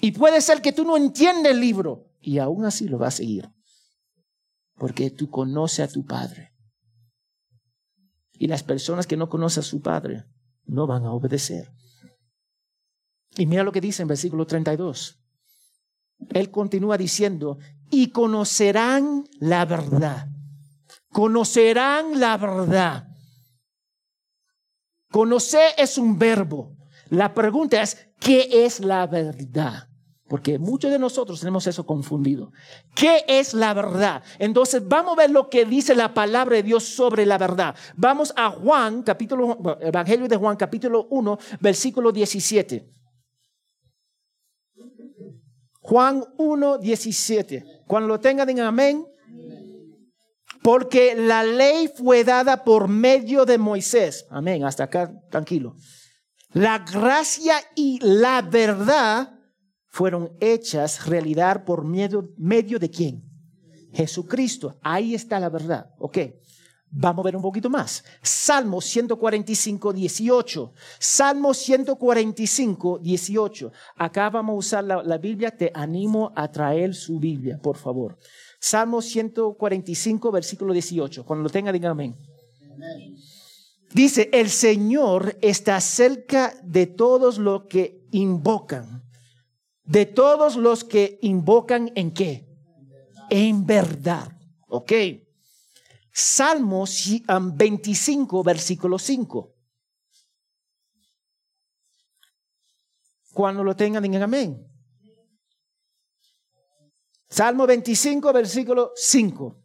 Y 0.00 0.12
puede 0.12 0.40
ser 0.40 0.60
que 0.60 0.72
tú 0.72 0.84
no 0.84 0.96
entiendas 0.96 1.52
el 1.52 1.60
libro, 1.60 2.12
y 2.20 2.38
aún 2.38 2.64
así 2.64 2.86
lo 2.86 2.98
vas 2.98 3.14
a 3.14 3.16
seguir. 3.18 3.50
Porque 4.74 5.10
tú 5.10 5.30
conoces 5.30 5.88
a 5.88 5.92
tu 5.92 6.04
Padre. 6.04 6.55
Y 8.38 8.48
las 8.48 8.62
personas 8.62 9.06
que 9.06 9.16
no 9.16 9.28
conocen 9.28 9.62
a 9.62 9.64
su 9.64 9.80
Padre 9.80 10.24
no 10.64 10.86
van 10.86 11.04
a 11.04 11.12
obedecer. 11.12 11.72
Y 13.36 13.46
mira 13.46 13.62
lo 13.62 13.72
que 13.72 13.80
dice 13.80 14.02
en 14.02 14.08
versículo 14.08 14.46
32. 14.46 15.18
Él 16.30 16.50
continúa 16.50 16.96
diciendo, 16.96 17.58
y 17.90 18.10
conocerán 18.10 19.24
la 19.38 19.64
verdad. 19.64 20.28
Conocerán 21.10 22.18
la 22.18 22.36
verdad. 22.36 23.08
Conocer 25.10 25.72
es 25.78 25.98
un 25.98 26.18
verbo. 26.18 26.76
La 27.10 27.32
pregunta 27.32 27.80
es, 27.80 28.08
¿qué 28.18 28.64
es 28.64 28.80
la 28.80 29.06
verdad? 29.06 29.88
Porque 30.28 30.58
muchos 30.58 30.90
de 30.90 30.98
nosotros 30.98 31.38
tenemos 31.38 31.66
eso 31.68 31.86
confundido. 31.86 32.50
¿Qué 32.94 33.24
es 33.28 33.54
la 33.54 33.72
verdad? 33.74 34.24
Entonces 34.38 34.86
vamos 34.86 35.12
a 35.12 35.22
ver 35.22 35.30
lo 35.30 35.48
que 35.48 35.64
dice 35.64 35.94
la 35.94 36.14
palabra 36.14 36.56
de 36.56 36.64
Dios 36.64 36.84
sobre 36.84 37.24
la 37.24 37.38
verdad. 37.38 37.76
Vamos 37.96 38.32
a 38.36 38.50
Juan, 38.50 39.02
capítulo, 39.02 39.78
Evangelio 39.80 40.26
de 40.26 40.36
Juan, 40.36 40.56
capítulo 40.56 41.06
1, 41.10 41.38
versículo 41.60 42.10
17. 42.10 42.90
Juan 45.80 46.24
1, 46.36 46.78
17. 46.78 47.84
Cuando 47.86 48.08
lo 48.08 48.18
tengan, 48.18 48.48
digan 48.48 48.66
amén. 48.66 49.06
Porque 50.60 51.14
la 51.14 51.44
ley 51.44 51.86
fue 51.86 52.24
dada 52.24 52.64
por 52.64 52.88
medio 52.88 53.44
de 53.44 53.58
Moisés. 53.58 54.26
Amén. 54.30 54.64
Hasta 54.64 54.84
acá, 54.84 55.12
tranquilo. 55.30 55.76
La 56.52 56.80
gracia 56.80 57.54
y 57.76 58.00
la 58.02 58.42
verdad 58.42 59.35
fueron 59.96 60.36
hechas 60.40 61.06
realidad 61.06 61.64
por 61.64 61.82
medio, 61.82 62.28
medio 62.36 62.78
de 62.78 62.90
quién? 62.90 63.24
Jesucristo. 63.94 64.76
Ahí 64.82 65.14
está 65.14 65.40
la 65.40 65.48
verdad. 65.48 65.88
Ok. 65.98 66.18
Vamos 66.90 67.22
a 67.22 67.24
ver 67.24 67.36
un 67.36 67.40
poquito 67.40 67.70
más. 67.70 68.04
Salmo 68.20 68.82
145, 68.82 69.94
18. 69.94 70.72
Salmo 70.98 71.54
145, 71.54 72.98
18. 72.98 73.72
Acá 73.96 74.28
vamos 74.28 74.52
a 74.52 74.58
usar 74.58 74.84
la, 74.84 75.02
la, 75.02 75.16
Biblia. 75.16 75.50
Te 75.50 75.70
animo 75.72 76.30
a 76.36 76.52
traer 76.52 76.94
su 76.94 77.18
Biblia, 77.18 77.58
por 77.58 77.78
favor. 77.78 78.18
Salmo 78.60 79.00
145, 79.00 80.30
versículo 80.30 80.74
18. 80.74 81.24
Cuando 81.24 81.44
lo 81.44 81.48
tenga, 81.48 81.72
digan 81.72 81.92
amén. 81.92 82.14
Dice, 83.94 84.28
el 84.30 84.50
Señor 84.50 85.38
está 85.40 85.80
cerca 85.80 86.52
de 86.62 86.86
todos 86.86 87.38
los 87.38 87.64
que 87.64 88.04
invocan 88.10 89.05
de 89.86 90.06
todos 90.06 90.56
los 90.56 90.84
que 90.84 91.18
invocan 91.22 91.90
en 91.94 92.12
qué? 92.12 92.46
En 93.30 93.64
verdad. 93.64 94.36
Ok. 94.68 94.92
Salmos 96.12 97.06
25, 97.54 98.42
versículo 98.42 98.98
5. 98.98 99.54
Cuando 103.32 103.62
lo 103.62 103.76
tengan, 103.76 104.02
digan 104.02 104.22
amén. 104.22 104.66
Salmo 107.28 107.66
25, 107.66 108.32
versículo 108.32 108.92
5. 108.94 109.62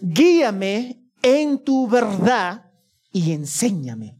Guíame 0.00 1.10
en 1.22 1.64
tu 1.64 1.88
verdad 1.88 2.70
y 3.10 3.32
enséñame 3.32 4.16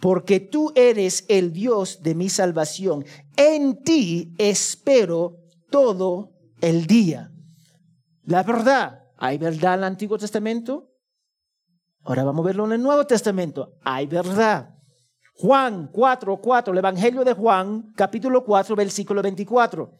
porque 0.00 0.40
tú 0.40 0.72
eres 0.74 1.24
el 1.28 1.52
Dios 1.52 2.02
de 2.02 2.14
mi 2.14 2.28
salvación. 2.28 3.04
En 3.36 3.82
ti 3.82 4.34
espero 4.38 5.38
todo 5.70 6.32
el 6.60 6.86
día. 6.86 7.30
La 8.24 8.42
verdad, 8.42 9.04
¿hay 9.16 9.38
verdad 9.38 9.74
en 9.74 9.80
el 9.80 9.84
Antiguo 9.84 10.18
Testamento? 10.18 10.90
Ahora 12.04 12.24
vamos 12.24 12.44
a 12.44 12.46
verlo 12.46 12.66
en 12.66 12.72
el 12.72 12.82
Nuevo 12.82 13.06
Testamento. 13.06 13.74
Hay 13.82 14.06
verdad. 14.06 14.74
Juan 15.34 15.88
4, 15.92 16.40
4, 16.40 16.72
el 16.72 16.78
Evangelio 16.78 17.24
de 17.24 17.32
Juan, 17.32 17.92
capítulo 17.94 18.44
4, 18.44 18.74
versículo 18.74 19.22
24. 19.22 19.92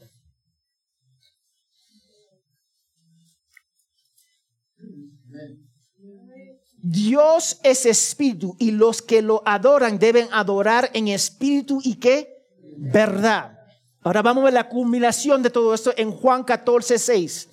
Dios 6.91 7.61
es 7.63 7.85
espíritu 7.85 8.57
y 8.59 8.71
los 8.71 9.03
que 9.03 9.21
lo 9.21 9.43
adoran 9.45 9.99
deben 9.99 10.27
adorar 10.33 10.91
en 10.95 11.09
espíritu 11.09 11.81
y 11.85 11.97
qué? 11.97 12.47
Verdad. 12.79 13.59
Ahora 14.01 14.23
vamos 14.23 14.41
a 14.41 14.45
ver 14.47 14.55
la 14.55 14.71
culminación 14.71 15.43
de 15.43 15.51
todo 15.51 15.75
esto 15.75 15.93
en 15.99 16.11
Juan 16.11 16.45
14, 16.45 16.99
6. 16.99 17.49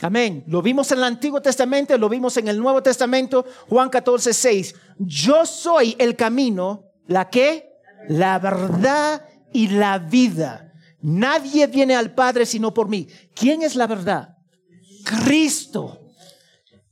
Amén. 0.00 0.44
Lo 0.46 0.62
vimos 0.62 0.90
en 0.90 0.98
el 0.98 1.04
Antiguo 1.04 1.42
Testamento, 1.42 1.96
lo 1.98 2.08
vimos 2.08 2.34
en 2.38 2.48
el 2.48 2.58
Nuevo 2.58 2.82
Testamento, 2.82 3.44
Juan 3.68 3.90
14, 3.90 4.32
6. 4.32 4.74
Yo 5.00 5.44
soy 5.44 5.96
el 5.98 6.16
camino, 6.16 6.86
la 7.08 7.28
que, 7.28 7.74
la 8.08 8.38
verdad 8.38 9.28
y 9.52 9.68
la 9.68 9.98
vida. 9.98 10.71
Nadie 11.02 11.66
viene 11.66 11.94
al 11.94 12.14
Padre 12.14 12.46
sino 12.46 12.72
por 12.72 12.88
mí. 12.88 13.08
¿Quién 13.34 13.62
es 13.62 13.74
la 13.74 13.86
verdad? 13.86 14.36
Cristo. 15.04 15.98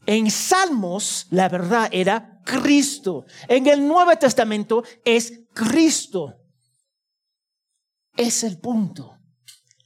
En 0.06 0.30
Salmos 0.30 1.26
la 1.30 1.48
verdad 1.48 1.88
era 1.92 2.40
Cristo. 2.44 3.24
En 3.48 3.66
el 3.66 3.86
Nuevo 3.86 4.10
Testamento 4.18 4.82
es 5.04 5.40
Cristo. 5.54 6.34
Es 8.16 8.42
el 8.42 8.58
punto. 8.58 9.16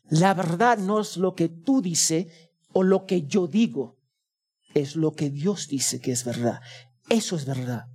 La 0.09 0.33
verdad 0.33 0.79
no 0.79 1.01
es 1.01 1.17
lo 1.17 1.35
que 1.35 1.49
tú 1.49 1.83
dices 1.83 2.27
o 2.73 2.83
lo 2.83 3.05
que 3.05 3.23
yo 3.23 3.47
digo. 3.47 3.99
Es 4.75 4.97
lo 4.97 5.13
que 5.13 5.31
Dios 5.31 5.69
dice 5.69 6.01
que 6.01 6.13
es 6.13 6.25
verdad. 6.25 6.61
Eso 7.09 7.37
es 7.37 7.45
verdad. 7.45 7.87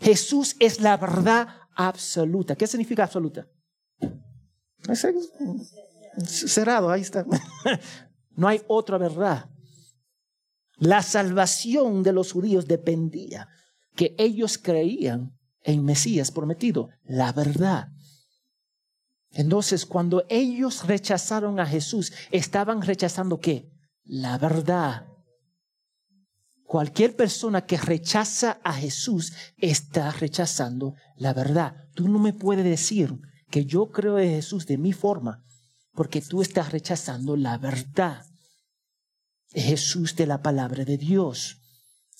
Jesús 0.00 0.56
es 0.58 0.80
la 0.80 0.96
verdad 0.96 1.48
absoluta. 1.74 2.56
¿Qué 2.56 2.66
significa 2.66 3.04
absoluta? 3.04 3.46
Cerrado, 6.26 6.90
ahí 6.90 7.02
está. 7.02 7.24
No 8.36 8.48
hay 8.48 8.62
otra 8.68 8.96
verdad. 8.96 9.50
La 10.78 11.02
salvación 11.02 12.02
de 12.02 12.12
los 12.14 12.32
judíos 12.32 12.66
dependía 12.66 13.48
que 13.94 14.14
ellos 14.16 14.56
creían 14.56 15.36
en 15.62 15.84
Mesías 15.84 16.30
prometido, 16.30 16.88
la 17.04 17.32
verdad. 17.32 17.88
Entonces, 19.32 19.84
cuando 19.84 20.24
ellos 20.30 20.86
rechazaron 20.86 21.60
a 21.60 21.66
Jesús, 21.66 22.12
estaban 22.30 22.80
rechazando 22.80 23.40
qué? 23.40 23.70
La 24.04 24.38
verdad. 24.38 25.06
Cualquier 26.64 27.16
persona 27.16 27.66
que 27.66 27.76
rechaza 27.76 28.60
a 28.64 28.72
Jesús 28.72 29.32
está 29.58 30.10
rechazando 30.12 30.94
la 31.16 31.34
verdad. 31.34 31.88
Tú 31.94 32.08
no 32.08 32.18
me 32.18 32.32
puedes 32.32 32.64
decir 32.64 33.18
que 33.50 33.64
yo 33.64 33.90
creo 33.90 34.18
en 34.18 34.30
Jesús 34.30 34.66
de 34.66 34.78
mi 34.78 34.92
forma, 34.92 35.44
porque 35.92 36.22
tú 36.22 36.42
estás 36.42 36.72
rechazando 36.72 37.36
la 37.36 37.58
verdad. 37.58 38.24
Jesús 39.52 40.14
de 40.14 40.26
la 40.26 40.42
palabra 40.42 40.84
de 40.84 40.96
Dios. 40.96 41.60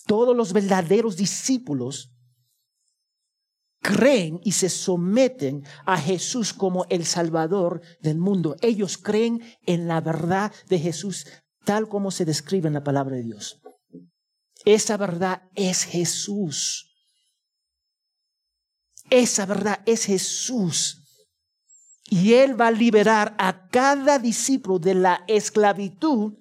Todos 0.07 0.37
los 0.37 0.53
verdaderos 0.53 1.16
discípulos 1.16 2.11
creen 3.81 4.40
y 4.45 4.53
se 4.53 4.69
someten 4.69 5.64
a 5.87 5.99
Jesús 5.99 6.53
como 6.53 6.87
el 6.90 7.07
Salvador 7.07 7.81
del 8.01 8.19
mundo. 8.19 8.57
Ellos 8.61 8.99
creen 8.99 9.43
en 9.66 9.88
la 9.88 10.01
verdad 10.01 10.53
de 10.69 10.79
Jesús 10.79 11.27
tal 11.64 11.88
como 11.88 12.11
se 12.11 12.25
describe 12.25 12.69
en 12.69 12.75
la 12.75 12.85
palabra 12.85 13.16
de 13.16 13.23
Dios. 13.23 13.61
Esa 14.64 14.97
verdad 14.97 15.43
es 15.55 15.85
Jesús. 15.85 16.90
Esa 19.09 19.47
verdad 19.47 19.83
es 19.87 20.05
Jesús. 20.05 21.00
Y 22.11 22.35
Él 22.35 22.61
va 22.61 22.66
a 22.66 22.73
liberar 22.73 23.35
a 23.38 23.68
cada 23.68 24.18
discípulo 24.18 24.81
de 24.81 24.94
la 24.94 25.25
esclavitud 25.29 26.35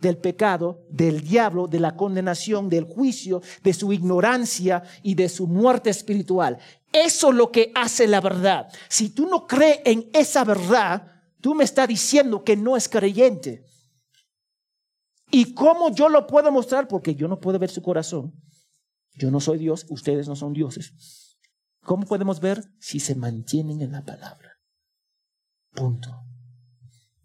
del 0.00 0.16
pecado, 0.16 0.86
del 0.88 1.20
diablo, 1.20 1.66
de 1.66 1.78
la 1.78 1.94
condenación, 1.94 2.70
del 2.70 2.84
juicio, 2.84 3.42
de 3.62 3.74
su 3.74 3.92
ignorancia 3.92 4.82
y 5.02 5.14
de 5.14 5.28
su 5.28 5.46
muerte 5.46 5.90
espiritual. 5.90 6.58
Eso 6.90 7.28
es 7.28 7.34
lo 7.36 7.52
que 7.52 7.70
hace 7.74 8.08
la 8.08 8.22
verdad. 8.22 8.72
Si 8.88 9.10
tú 9.10 9.28
no 9.28 9.46
crees 9.46 9.80
en 9.84 10.08
esa 10.14 10.42
verdad, 10.42 11.06
tú 11.40 11.54
me 11.54 11.64
estás 11.64 11.86
diciendo 11.86 12.42
que 12.42 12.56
no 12.56 12.74
es 12.76 12.88
creyente. 12.88 13.66
¿Y 15.30 15.52
cómo 15.52 15.94
yo 15.94 16.08
lo 16.08 16.26
puedo 16.26 16.50
mostrar? 16.50 16.88
Porque 16.88 17.14
yo 17.14 17.28
no 17.28 17.38
puedo 17.38 17.58
ver 17.58 17.70
su 17.70 17.82
corazón. 17.82 18.32
Yo 19.14 19.30
no 19.30 19.38
soy 19.38 19.58
Dios, 19.58 19.84
ustedes 19.90 20.26
no 20.28 20.34
son 20.34 20.54
dioses. 20.54 21.36
¿Cómo 21.84 22.06
podemos 22.06 22.40
ver? 22.40 22.64
Si 22.78 23.00
se 23.00 23.14
mantienen 23.14 23.82
en 23.82 23.92
la 23.92 24.02
palabra. 24.02 24.49
Punto. 25.72 26.24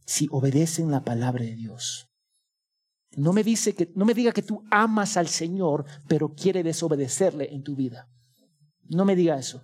Si 0.05 0.27
obedecen 0.31 0.91
la 0.91 1.03
palabra 1.03 1.43
de 1.43 1.55
Dios. 1.55 2.08
No 3.15 3.31
me, 3.31 3.43
dice 3.43 3.73
que, 3.73 3.91
no 3.95 4.05
me 4.05 4.13
diga 4.13 4.34
que 4.34 4.41
tú 4.41 4.63
amas 4.69 5.15
al 5.15 5.27
Señor, 5.27 5.86
pero 6.08 6.34
quiere 6.34 6.63
desobedecerle 6.63 7.53
en 7.53 7.63
tu 7.63 7.75
vida. 7.75 8.10
No 8.89 9.05
me 9.05 9.15
diga 9.15 9.39
eso, 9.39 9.63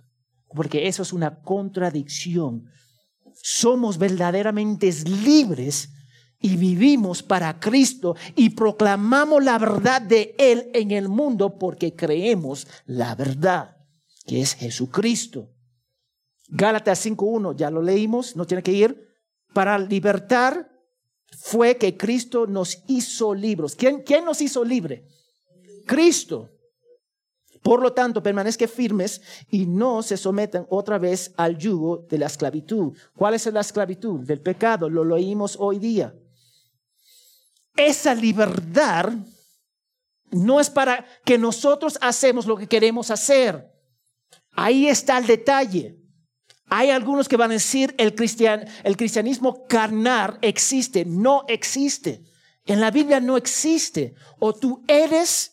porque 0.54 0.88
eso 0.88 1.02
es 1.02 1.12
una 1.12 1.42
contradicción. 1.42 2.64
Somos 3.34 3.98
verdaderamente 3.98 4.90
libres 5.04 5.90
y 6.40 6.56
vivimos 6.56 7.22
para 7.22 7.60
Cristo 7.60 8.16
y 8.34 8.50
proclamamos 8.50 9.44
la 9.44 9.58
verdad 9.58 10.02
de 10.02 10.34
Él 10.38 10.70
en 10.74 10.90
el 10.90 11.08
mundo 11.08 11.56
porque 11.58 11.94
creemos 11.94 12.66
la 12.84 13.14
verdad, 13.14 13.76
que 14.26 14.40
es 14.40 14.54
Jesucristo. 14.54 15.51
Gálatas 16.54 17.06
5.1, 17.06 17.56
ya 17.56 17.70
lo 17.70 17.80
leímos, 17.80 18.36
no 18.36 18.46
tiene 18.46 18.62
que 18.62 18.72
ir. 18.72 19.08
Para 19.54 19.78
libertar 19.78 20.70
fue 21.38 21.78
que 21.78 21.96
Cristo 21.96 22.46
nos 22.46 22.82
hizo 22.88 23.34
libros. 23.34 23.74
¿Quién, 23.74 24.02
quién 24.02 24.26
nos 24.26 24.42
hizo 24.42 24.62
libre? 24.62 25.06
Cristo. 25.86 26.50
Por 27.62 27.80
lo 27.80 27.94
tanto, 27.94 28.22
permanezcan 28.22 28.68
firmes 28.68 29.22
y 29.48 29.64
no 29.64 30.02
se 30.02 30.18
sometan 30.18 30.66
otra 30.68 30.98
vez 30.98 31.32
al 31.38 31.56
yugo 31.56 32.04
de 32.10 32.18
la 32.18 32.26
esclavitud. 32.26 32.94
¿Cuál 33.16 33.32
es 33.32 33.46
la 33.46 33.60
esclavitud? 33.60 34.20
Del 34.20 34.42
pecado. 34.42 34.90
Lo 34.90 35.04
leímos 35.06 35.56
hoy 35.58 35.78
día. 35.78 36.14
Esa 37.74 38.14
libertad 38.14 39.10
no 40.30 40.60
es 40.60 40.68
para 40.68 41.06
que 41.24 41.38
nosotros 41.38 41.96
hacemos 42.02 42.44
lo 42.44 42.58
que 42.58 42.66
queremos 42.66 43.10
hacer. 43.10 43.72
Ahí 44.50 44.86
está 44.86 45.16
el 45.16 45.26
detalle. 45.26 46.01
Hay 46.66 46.90
algunos 46.90 47.28
que 47.28 47.36
van 47.36 47.50
a 47.50 47.54
decir 47.54 47.94
el, 47.98 48.14
cristian, 48.14 48.66
el 48.84 48.96
cristianismo 48.96 49.66
carnal 49.66 50.38
existe. 50.40 51.04
No 51.04 51.44
existe. 51.48 52.22
En 52.64 52.80
la 52.80 52.90
Biblia 52.90 53.20
no 53.20 53.36
existe. 53.36 54.14
O 54.38 54.54
tú 54.54 54.82
eres 54.88 55.52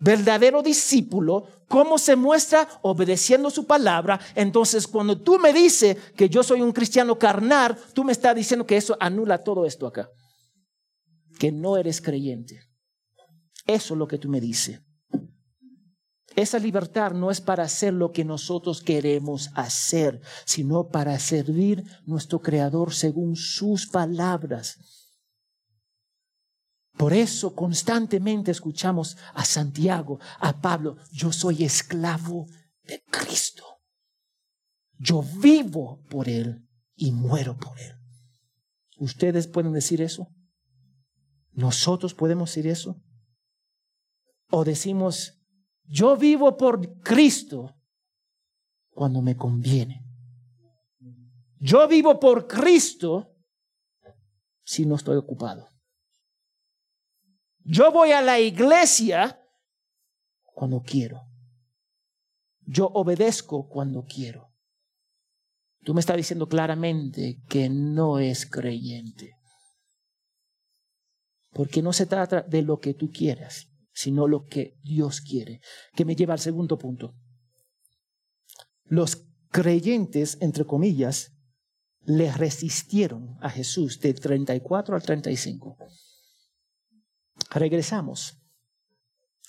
verdadero 0.00 0.62
discípulo, 0.62 1.46
¿cómo 1.68 1.98
se 1.98 2.16
muestra? 2.16 2.68
Obedeciendo 2.82 3.50
su 3.50 3.66
palabra. 3.66 4.20
Entonces, 4.34 4.86
cuando 4.86 5.20
tú 5.20 5.38
me 5.38 5.52
dices 5.52 5.96
que 6.16 6.28
yo 6.28 6.42
soy 6.42 6.60
un 6.60 6.72
cristiano 6.72 7.18
carnal, 7.18 7.76
tú 7.94 8.04
me 8.04 8.12
estás 8.12 8.34
diciendo 8.34 8.66
que 8.66 8.76
eso 8.76 8.96
anula 9.00 9.42
todo 9.42 9.64
esto 9.66 9.86
acá. 9.86 10.08
Que 11.38 11.52
no 11.52 11.76
eres 11.76 12.00
creyente. 12.00 12.60
Eso 13.66 13.94
es 13.94 13.98
lo 13.98 14.08
que 14.08 14.18
tú 14.18 14.28
me 14.28 14.40
dices. 14.40 14.80
Esa 16.38 16.60
libertad 16.60 17.14
no 17.14 17.32
es 17.32 17.40
para 17.40 17.64
hacer 17.64 17.92
lo 17.92 18.12
que 18.12 18.24
nosotros 18.24 18.80
queremos 18.80 19.50
hacer, 19.56 20.20
sino 20.44 20.86
para 20.86 21.18
servir 21.18 21.82
nuestro 22.06 22.40
Creador 22.40 22.94
según 22.94 23.34
sus 23.34 23.88
palabras. 23.88 24.78
Por 26.96 27.12
eso 27.12 27.56
constantemente 27.56 28.52
escuchamos 28.52 29.16
a 29.34 29.44
Santiago, 29.44 30.20
a 30.38 30.60
Pablo, 30.60 30.96
yo 31.10 31.32
soy 31.32 31.64
esclavo 31.64 32.46
de 32.84 33.02
Cristo. 33.10 33.64
Yo 34.96 35.24
vivo 35.42 36.04
por 36.08 36.28
Él 36.28 36.68
y 36.94 37.10
muero 37.10 37.56
por 37.56 37.76
Él. 37.80 37.96
¿Ustedes 38.96 39.48
pueden 39.48 39.72
decir 39.72 40.00
eso? 40.00 40.28
¿Nosotros 41.50 42.14
podemos 42.14 42.50
decir 42.50 42.68
eso? 42.68 43.02
¿O 44.50 44.62
decimos, 44.62 45.37
yo 45.88 46.16
vivo 46.16 46.56
por 46.56 47.00
Cristo 47.00 47.74
cuando 48.90 49.22
me 49.22 49.36
conviene? 49.36 50.04
Yo 51.60 51.88
vivo 51.88 52.20
por 52.20 52.46
Cristo 52.46 53.34
si 54.62 54.86
no 54.86 54.96
estoy 54.96 55.16
ocupado. 55.16 55.68
Yo 57.64 57.90
voy 57.90 58.12
a 58.12 58.22
la 58.22 58.38
iglesia 58.38 59.42
cuando 60.44 60.82
quiero. 60.82 61.22
Yo 62.60 62.86
obedezco 62.86 63.68
cuando 63.68 64.04
quiero. 64.04 64.48
Tú 65.84 65.94
me 65.94 66.00
estás 66.00 66.16
diciendo 66.16 66.48
claramente 66.48 67.42
que 67.48 67.68
no 67.68 68.18
es 68.18 68.44
creyente. 68.44 69.36
Porque 71.50 71.82
no 71.82 71.92
se 71.92 72.06
trata 72.06 72.42
de 72.42 72.62
lo 72.62 72.78
que 72.78 72.94
tú 72.94 73.10
quieras, 73.10 73.67
sino 73.98 74.28
lo 74.28 74.46
que 74.46 74.78
Dios 74.84 75.20
quiere. 75.20 75.60
Que 75.92 76.04
me 76.04 76.14
lleva 76.14 76.32
al 76.32 76.38
segundo 76.38 76.78
punto. 76.78 77.16
Los 78.84 79.26
creyentes, 79.50 80.38
entre 80.40 80.64
comillas, 80.64 81.32
le 82.02 82.30
resistieron 82.30 83.36
a 83.40 83.50
Jesús 83.50 83.98
de 83.98 84.14
34 84.14 84.94
al 84.94 85.02
35. 85.02 85.76
Regresamos. 87.50 88.38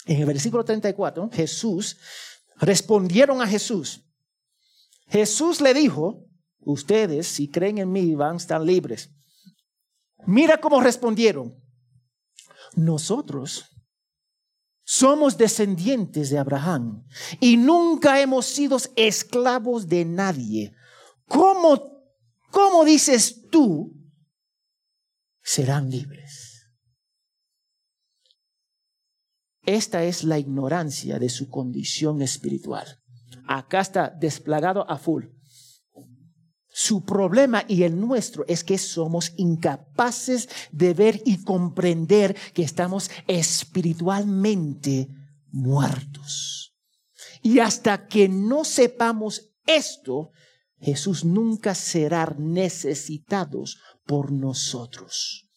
En 0.07 0.19
el 0.19 0.25
versículo 0.25 0.65
34, 0.65 1.29
Jesús, 1.31 1.97
respondieron 2.55 3.43
a 3.43 3.47
Jesús. 3.47 4.03
Jesús 5.09 5.61
le 5.61 5.75
dijo, 5.75 6.25
ustedes 6.61 7.27
si 7.27 7.51
creen 7.51 7.77
en 7.77 7.91
mí 7.91 8.15
van 8.15 8.33
a 8.33 8.37
estar 8.37 8.61
libres. 8.61 9.11
Mira 10.25 10.59
cómo 10.59 10.81
respondieron. 10.81 11.55
Nosotros 12.73 13.69
somos 14.91 15.37
descendientes 15.37 16.31
de 16.31 16.39
Abraham 16.39 17.05
y 17.39 17.57
nunca 17.57 18.19
hemos 18.19 18.47
sido 18.47 18.75
esclavos 18.95 19.87
de 19.87 20.03
nadie. 20.03 20.73
¿Cómo, 21.27 22.01
cómo 22.49 22.83
dices 22.83 23.47
tú 23.51 23.95
serán 25.43 25.91
libres? 25.91 26.71
Esta 29.63 30.05
es 30.05 30.23
la 30.23 30.39
ignorancia 30.39 31.19
de 31.19 31.29
su 31.29 31.51
condición 31.51 32.23
espiritual. 32.23 32.99
Acá 33.45 33.81
está 33.81 34.09
desplagado 34.09 34.89
a 34.89 34.97
full. 34.97 35.25
Su 36.81 37.03
problema 37.03 37.65
y 37.67 37.83
el 37.83 37.99
nuestro 37.99 38.45
es 38.47 38.63
que 38.63 38.77
somos 38.77 39.33
incapaces 39.35 40.47
de 40.71 40.93
ver 40.93 41.21
y 41.25 41.43
comprender 41.43 42.37
que 42.53 42.63
estamos 42.63 43.11
espiritualmente 43.27 45.09
muertos. 45.51 46.73
Y 47.41 47.59
hasta 47.59 48.07
que 48.07 48.29
no 48.29 48.63
sepamos 48.63 49.51
esto, 49.65 50.31
Jesús 50.79 51.25
nunca 51.25 51.75
será 51.75 52.33
necesitados 52.39 53.77
por 54.05 54.31
nosotros. 54.31 55.49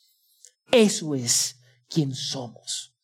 Eso 0.73 1.15
es 1.15 1.61
quien 1.89 2.17
somos 2.17 2.97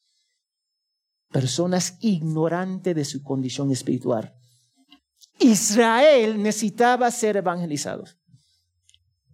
personas 1.30 1.98
ignorantes 2.00 2.96
de 2.96 3.04
su 3.04 3.22
condición 3.22 3.70
espiritual. 3.70 4.37
Israel 5.38 6.42
necesitaba 6.42 7.10
ser 7.10 7.36
evangelizados. 7.36 8.18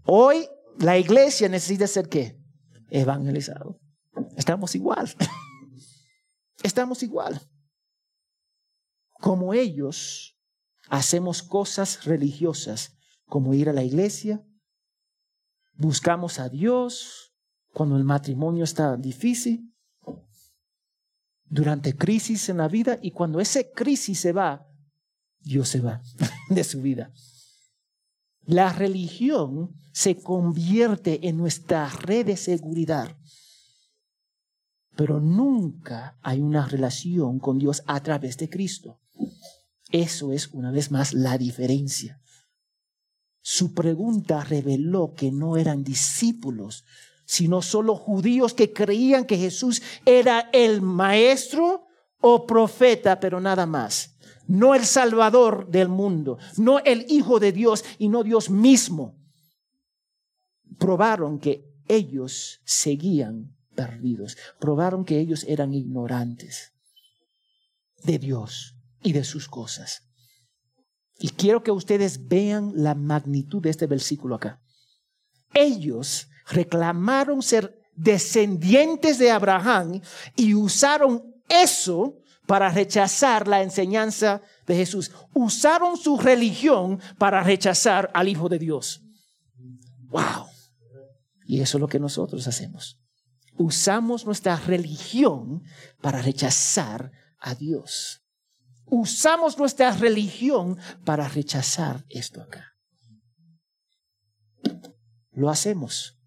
Hoy 0.05 0.49
la 0.79 0.99
iglesia 0.99 1.49
necesita 1.49 1.87
ser 1.87 2.09
qué? 2.09 2.39
Evangelizado. 2.91 3.81
Estamos 4.37 4.75
igual. 4.75 5.15
Estamos 6.63 7.03
igual. 7.03 7.41
Como 9.21 9.55
ellos, 9.55 10.39
hacemos 10.89 11.43
cosas 11.43 12.05
religiosas, 12.05 12.97
como 13.27 13.55
ir 13.55 13.69
a 13.69 13.73
la 13.73 13.83
iglesia, 13.83 14.45
buscamos 15.75 16.39
a 16.39 16.49
Dios 16.49 17.35
cuando 17.73 17.97
el 17.97 18.05
matrimonio 18.05 18.65
está 18.65 18.97
difícil, 18.97 19.75
durante 21.45 21.97
crisis 21.97 22.49
en 22.49 22.59
la 22.59 22.69
vida 22.69 22.99
y 23.01 23.13
cuando 23.13 23.41
esa 23.41 23.61
crisis 23.75 24.21
se 24.21 24.33
va, 24.33 24.67
Dios 25.45 25.69
se 25.69 25.81
va 25.81 26.03
de 26.49 26.65
su 26.65 26.83
vida. 26.83 27.13
La 28.47 28.73
religión 28.73 29.75
se 29.93 30.17
convierte 30.17 31.29
en 31.29 31.37
nuestra 31.37 31.89
red 31.89 32.27
de 32.27 32.37
seguridad, 32.37 33.17
pero 34.97 35.21
nunca 35.21 36.19
hay 36.23 36.41
una 36.41 36.67
relación 36.67 37.39
con 37.39 37.59
Dios 37.59 37.83
a 37.87 38.01
través 38.01 38.37
de 38.37 38.51
Cristo. 38.51 39.01
Eso 39.91 40.33
es 40.33 40.49
una 40.49 40.71
vez 40.71 40.91
más 40.91 41.15
la 41.15 41.39
diferencia. 41.39 42.21
Su 43.41 43.75
pregunta 43.75 44.43
reveló 44.43 45.15
que 45.15 45.31
no 45.31 45.57
eran 45.57 45.85
discípulos, 45.85 46.85
sino 47.27 47.63
solo 47.63 47.97
judíos 47.97 48.55
que 48.55 48.73
creían 48.73 49.25
que 49.25 49.39
Jesús 49.39 49.83
era 50.05 50.51
el 50.53 50.83
maestro 50.83 51.87
o 52.21 52.47
profeta, 52.47 53.21
pero 53.21 53.41
nada 53.41 53.67
más. 53.67 54.14
No 54.47 54.75
el 54.75 54.85
salvador 54.85 55.69
del 55.71 55.89
mundo, 55.89 56.39
no 56.57 56.79
el 56.81 57.07
Hijo 57.09 57.41
de 57.41 57.53
Dios 57.53 57.85
y 57.99 58.09
no 58.09 58.23
Dios 58.23 58.51
mismo. 58.51 59.17
Probaron 60.79 61.39
que 61.39 61.65
ellos 61.89 62.61
seguían 62.65 63.57
perdidos, 63.75 64.37
probaron 64.59 65.05
que 65.05 65.19
ellos 65.19 65.45
eran 65.49 65.75
ignorantes 65.75 66.73
de 68.03 68.19
Dios 68.19 68.77
y 69.03 69.13
de 69.13 69.25
sus 69.25 69.49
cosas. 69.49 70.03
Y 71.19 71.31
quiero 71.31 71.63
que 71.63 71.71
ustedes 71.71 72.27
vean 72.29 72.73
la 72.75 72.95
magnitud 72.95 73.63
de 73.63 73.71
este 73.71 73.87
versículo 73.87 74.35
acá. 74.35 74.61
Ellos 75.53 76.29
reclamaron 76.49 77.43
ser 77.43 77.81
descendientes 77.95 79.19
de 79.19 79.31
Abraham 79.31 80.01
y 80.37 80.55
usaron 80.55 81.35
eso 81.49 82.19
para 82.47 82.71
rechazar 82.71 83.49
la 83.49 83.63
enseñanza 83.63 84.43
de 84.67 84.77
Jesús. 84.77 85.11
Usaron 85.33 85.97
su 85.97 86.19
religión 86.19 87.01
para 87.19 87.43
rechazar 87.43 88.11
al 88.15 88.29
Hijo 88.29 88.49
de 88.49 88.59
Dios. 88.59 89.03
Wow. 90.09 90.47
Y 91.47 91.61
eso 91.61 91.79
es 91.79 91.81
lo 91.81 91.89
que 91.89 91.99
nosotros 91.99 92.47
hacemos. 92.47 92.99
Usamos 93.57 94.27
nuestra 94.27 94.57
religión 94.57 95.63
para 96.01 96.21
rechazar 96.21 97.13
a 97.39 97.55
Dios. 97.55 98.23
Usamos 98.87 99.59
nuestra 99.59 99.93
religión 99.93 100.79
para 101.05 101.29
rechazar 101.29 102.05
esto 102.09 102.43
acá. 102.43 102.75
Lo 105.33 105.51
hacemos. 105.51 106.19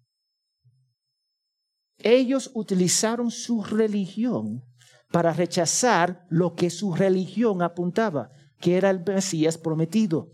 Ellos 1.98 2.50
utilizaron 2.54 3.30
su 3.30 3.62
religión 3.64 4.67
para 5.10 5.32
rechazar 5.32 6.26
lo 6.28 6.54
que 6.54 6.70
su 6.70 6.94
religión 6.94 7.62
apuntaba, 7.62 8.30
que 8.60 8.76
era 8.76 8.90
el 8.90 9.02
Mesías 9.04 9.58
prometido. 9.58 10.32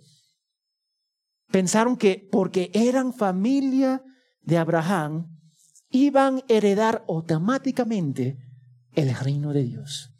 Pensaron 1.50 1.96
que 1.96 2.28
porque 2.32 2.70
eran 2.74 3.12
familia 3.12 4.02
de 4.42 4.58
Abraham, 4.58 5.38
iban 5.90 6.38
a 6.38 6.44
heredar 6.48 7.04
automáticamente 7.08 8.37
el 8.92 9.14
reino 9.14 9.52
de 9.52 9.62
Dios. 9.62 10.10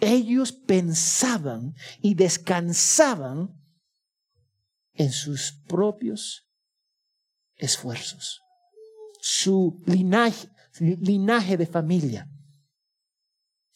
Ellos 0.00 0.52
pensaban 0.52 1.74
y 2.00 2.14
descansaban 2.14 3.58
en 4.94 5.10
sus 5.10 5.52
propios 5.66 6.48
esfuerzos, 7.56 8.40
su 9.20 9.82
linaje, 9.86 10.48
linaje 10.78 11.56
de 11.56 11.66
familia. 11.66 12.28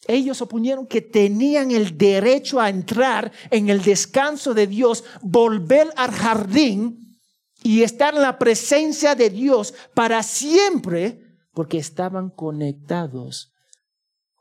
Ellos 0.07 0.41
opusieron 0.41 0.85
que 0.85 1.01
tenían 1.01 1.71
el 1.71 1.97
derecho 1.97 2.59
a 2.59 2.69
entrar 2.69 3.31
en 3.49 3.69
el 3.69 3.81
descanso 3.81 4.53
de 4.53 4.67
Dios, 4.67 5.03
volver 5.21 5.87
al 5.95 6.11
jardín 6.11 7.19
y 7.63 7.83
estar 7.83 8.13
en 8.13 8.21
la 8.21 8.37
presencia 8.37 9.15
de 9.15 9.29
Dios 9.29 9.73
para 9.93 10.21
siempre, 10.21 11.21
porque 11.53 11.77
estaban 11.77 12.29
conectados 12.29 13.53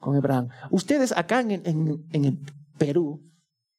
con 0.01 0.17
Abraham. 0.17 0.49
Ustedes 0.71 1.13
acá 1.13 1.41
en, 1.41 1.63
en, 2.13 2.25
el 2.25 2.39
Perú 2.77 3.23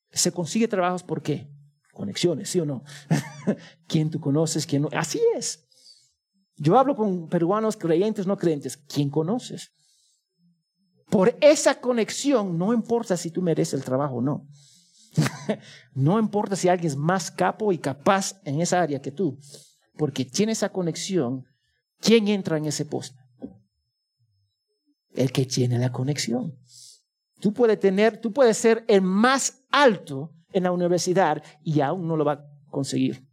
se 0.10 0.32
consigue 0.32 0.70
trabajos 0.70 1.04
por 1.04 1.22
qué? 1.22 1.50
Conexiones, 1.92 2.50
¿sí 2.50 2.62
o 2.62 2.66
no? 2.66 2.84
¿Quién 3.88 4.10
tú 4.10 4.22
conoces? 4.22 4.66
¿Quién 4.66 4.84
no? 4.84 4.90
Así 4.94 5.20
es. 5.36 5.68
Yo 6.56 6.78
hablo 6.78 6.96
con 6.96 7.28
peruanos 7.28 7.76
creyentes, 7.76 8.26
no 8.26 8.38
creyentes. 8.38 8.78
¿Quién 8.78 9.10
conoces? 9.10 9.74
Por 11.14 11.38
esa 11.42 11.80
conexión, 11.80 12.58
no 12.58 12.74
importa 12.74 13.16
si 13.18 13.30
tú 13.30 13.44
mereces 13.44 13.76
el 13.76 13.84
trabajo 13.86 14.16
o 14.16 14.22
no. 14.24 14.48
no 15.94 16.18
importa 16.18 16.56
si 16.56 16.70
alguien 16.70 16.88
es 16.88 16.98
más 16.98 17.30
capo 17.30 17.72
y 17.72 17.78
capaz 17.78 18.42
en 18.46 18.60
esa 18.60 18.82
área 18.82 19.00
que 19.00 19.12
tú, 19.12 19.38
porque 19.96 20.26
tiene 20.26 20.54
esa 20.54 20.70
conexión. 20.70 21.46
¿Quién 22.00 22.30
entra 22.30 22.58
en 22.58 22.66
ese 22.66 22.86
poste? 22.86 23.22
El 25.12 25.32
que 25.32 25.46
tiene 25.46 25.78
la 25.78 25.92
conexión. 25.92 26.58
Tú 27.40 27.54
puedes 27.54 27.80
tener, 27.80 28.20
tú 28.20 28.34
puedes 28.34 28.58
ser 28.58 28.84
el 28.88 29.04
más 29.04 29.62
alto 29.70 30.34
en 30.52 30.64
la 30.64 30.72
universidad 30.72 31.44
y 31.62 31.82
aún 31.82 32.08
no 32.08 32.18
lo 32.18 32.26
va 32.26 32.32
a 32.32 32.46
conseguir. 32.72 33.24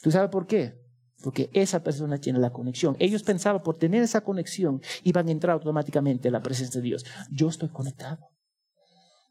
¿Tú 0.00 0.12
sabes 0.12 0.30
por 0.30 0.46
qué? 0.46 0.80
Porque 1.26 1.50
esa 1.52 1.82
persona 1.82 2.18
tiene 2.18 2.38
la 2.38 2.52
conexión. 2.52 2.94
Ellos 3.00 3.24
pensaban 3.24 3.60
por 3.60 3.76
tener 3.76 4.00
esa 4.00 4.20
conexión 4.20 4.80
iban 5.02 5.26
a 5.26 5.32
entrar 5.32 5.54
automáticamente 5.54 6.28
en 6.28 6.32
la 6.34 6.40
presencia 6.40 6.80
de 6.80 6.86
Dios. 6.86 7.04
Yo 7.32 7.48
estoy 7.48 7.68
conectado. 7.68 8.28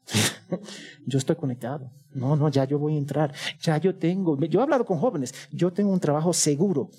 yo 1.06 1.16
estoy 1.16 1.36
conectado. 1.36 1.90
No, 2.10 2.36
no, 2.36 2.50
ya 2.50 2.66
yo 2.66 2.78
voy 2.78 2.96
a 2.96 2.98
entrar. 2.98 3.32
Ya 3.62 3.78
yo 3.78 3.96
tengo, 3.96 4.38
yo 4.44 4.60
he 4.60 4.62
hablado 4.62 4.84
con 4.84 4.98
jóvenes, 4.98 5.32
yo 5.50 5.72
tengo 5.72 5.90
un 5.90 5.98
trabajo 5.98 6.34
seguro. 6.34 6.90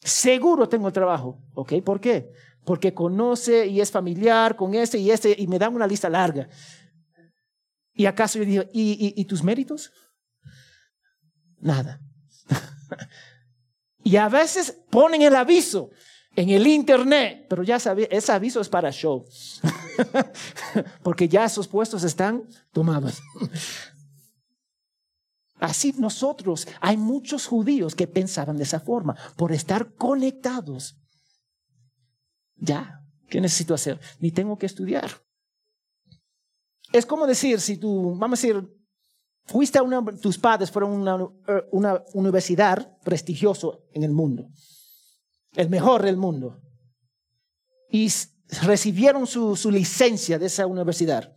Seguro 0.00 0.68
tengo 0.68 0.88
el 0.88 0.92
trabajo. 0.92 1.40
¿Ok? 1.54 1.74
¿Por 1.84 2.00
qué? 2.00 2.32
Porque 2.64 2.92
conoce 2.92 3.68
y 3.68 3.80
es 3.80 3.92
familiar 3.92 4.56
con 4.56 4.74
este 4.74 4.98
y 4.98 5.12
este 5.12 5.36
y 5.38 5.46
me 5.46 5.60
dan 5.60 5.76
una 5.76 5.86
lista 5.86 6.10
larga. 6.10 6.48
¿Y 7.94 8.06
acaso 8.06 8.40
yo 8.40 8.44
digo, 8.44 8.64
¿y, 8.72 9.14
y 9.14 9.24
tus 9.26 9.44
méritos? 9.44 9.92
Nada. 11.60 12.00
Y 14.04 14.16
a 14.16 14.28
veces 14.28 14.78
ponen 14.90 15.22
el 15.22 15.34
aviso 15.34 15.90
en 16.34 16.50
el 16.50 16.66
internet, 16.66 17.46
pero 17.48 17.62
ya 17.62 17.78
sabía, 17.78 18.06
ese 18.10 18.32
aviso 18.32 18.60
es 18.60 18.68
para 18.68 18.90
show, 18.90 19.24
porque 21.02 21.28
ya 21.28 21.44
esos 21.44 21.68
puestos 21.68 22.04
están 22.04 22.48
tomados. 22.72 23.20
Así 25.60 25.94
nosotros, 25.96 26.66
hay 26.80 26.96
muchos 26.96 27.46
judíos 27.46 27.94
que 27.94 28.08
pensaban 28.08 28.56
de 28.56 28.64
esa 28.64 28.80
forma, 28.80 29.14
por 29.36 29.52
estar 29.52 29.94
conectados. 29.94 30.96
Ya, 32.56 33.04
¿qué 33.28 33.40
necesito 33.40 33.74
hacer? 33.74 34.00
Ni 34.18 34.32
tengo 34.32 34.58
que 34.58 34.66
estudiar. 34.66 35.10
Es 36.92 37.06
como 37.06 37.26
decir, 37.26 37.60
si 37.60 37.76
tú, 37.76 38.16
vamos 38.16 38.38
a 38.38 38.42
decir, 38.42 38.81
Fuiste 39.44 39.78
a 39.78 39.82
una, 39.82 40.04
tus 40.20 40.38
padres 40.38 40.70
fueron 40.70 41.08
a 41.08 41.16
una, 41.72 42.02
universidad 42.14 42.96
prestigioso 43.02 43.84
en 43.92 44.04
el 44.04 44.12
mundo, 44.12 44.48
el 45.54 45.68
mejor 45.68 46.02
del 46.02 46.16
mundo, 46.16 46.60
y 47.90 48.10
recibieron 48.62 49.26
su, 49.26 49.70
licencia 49.70 50.38
de 50.38 50.46
esa 50.46 50.66
universidad. 50.66 51.34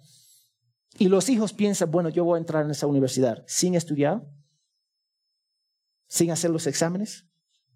Y 0.97 1.07
los 1.07 1.29
hijos 1.29 1.51
piensan, 1.51 1.91
bueno, 1.91 2.09
yo 2.09 2.23
voy 2.23 2.37
a 2.37 2.39
entrar 2.39 2.63
en 2.63 2.71
esa 2.71 2.87
universidad 2.87 3.43
sin 3.47 3.75
estudiar, 3.75 4.23
sin 6.07 6.31
hacer 6.31 6.51
los 6.51 6.67
exámenes, 6.67 7.25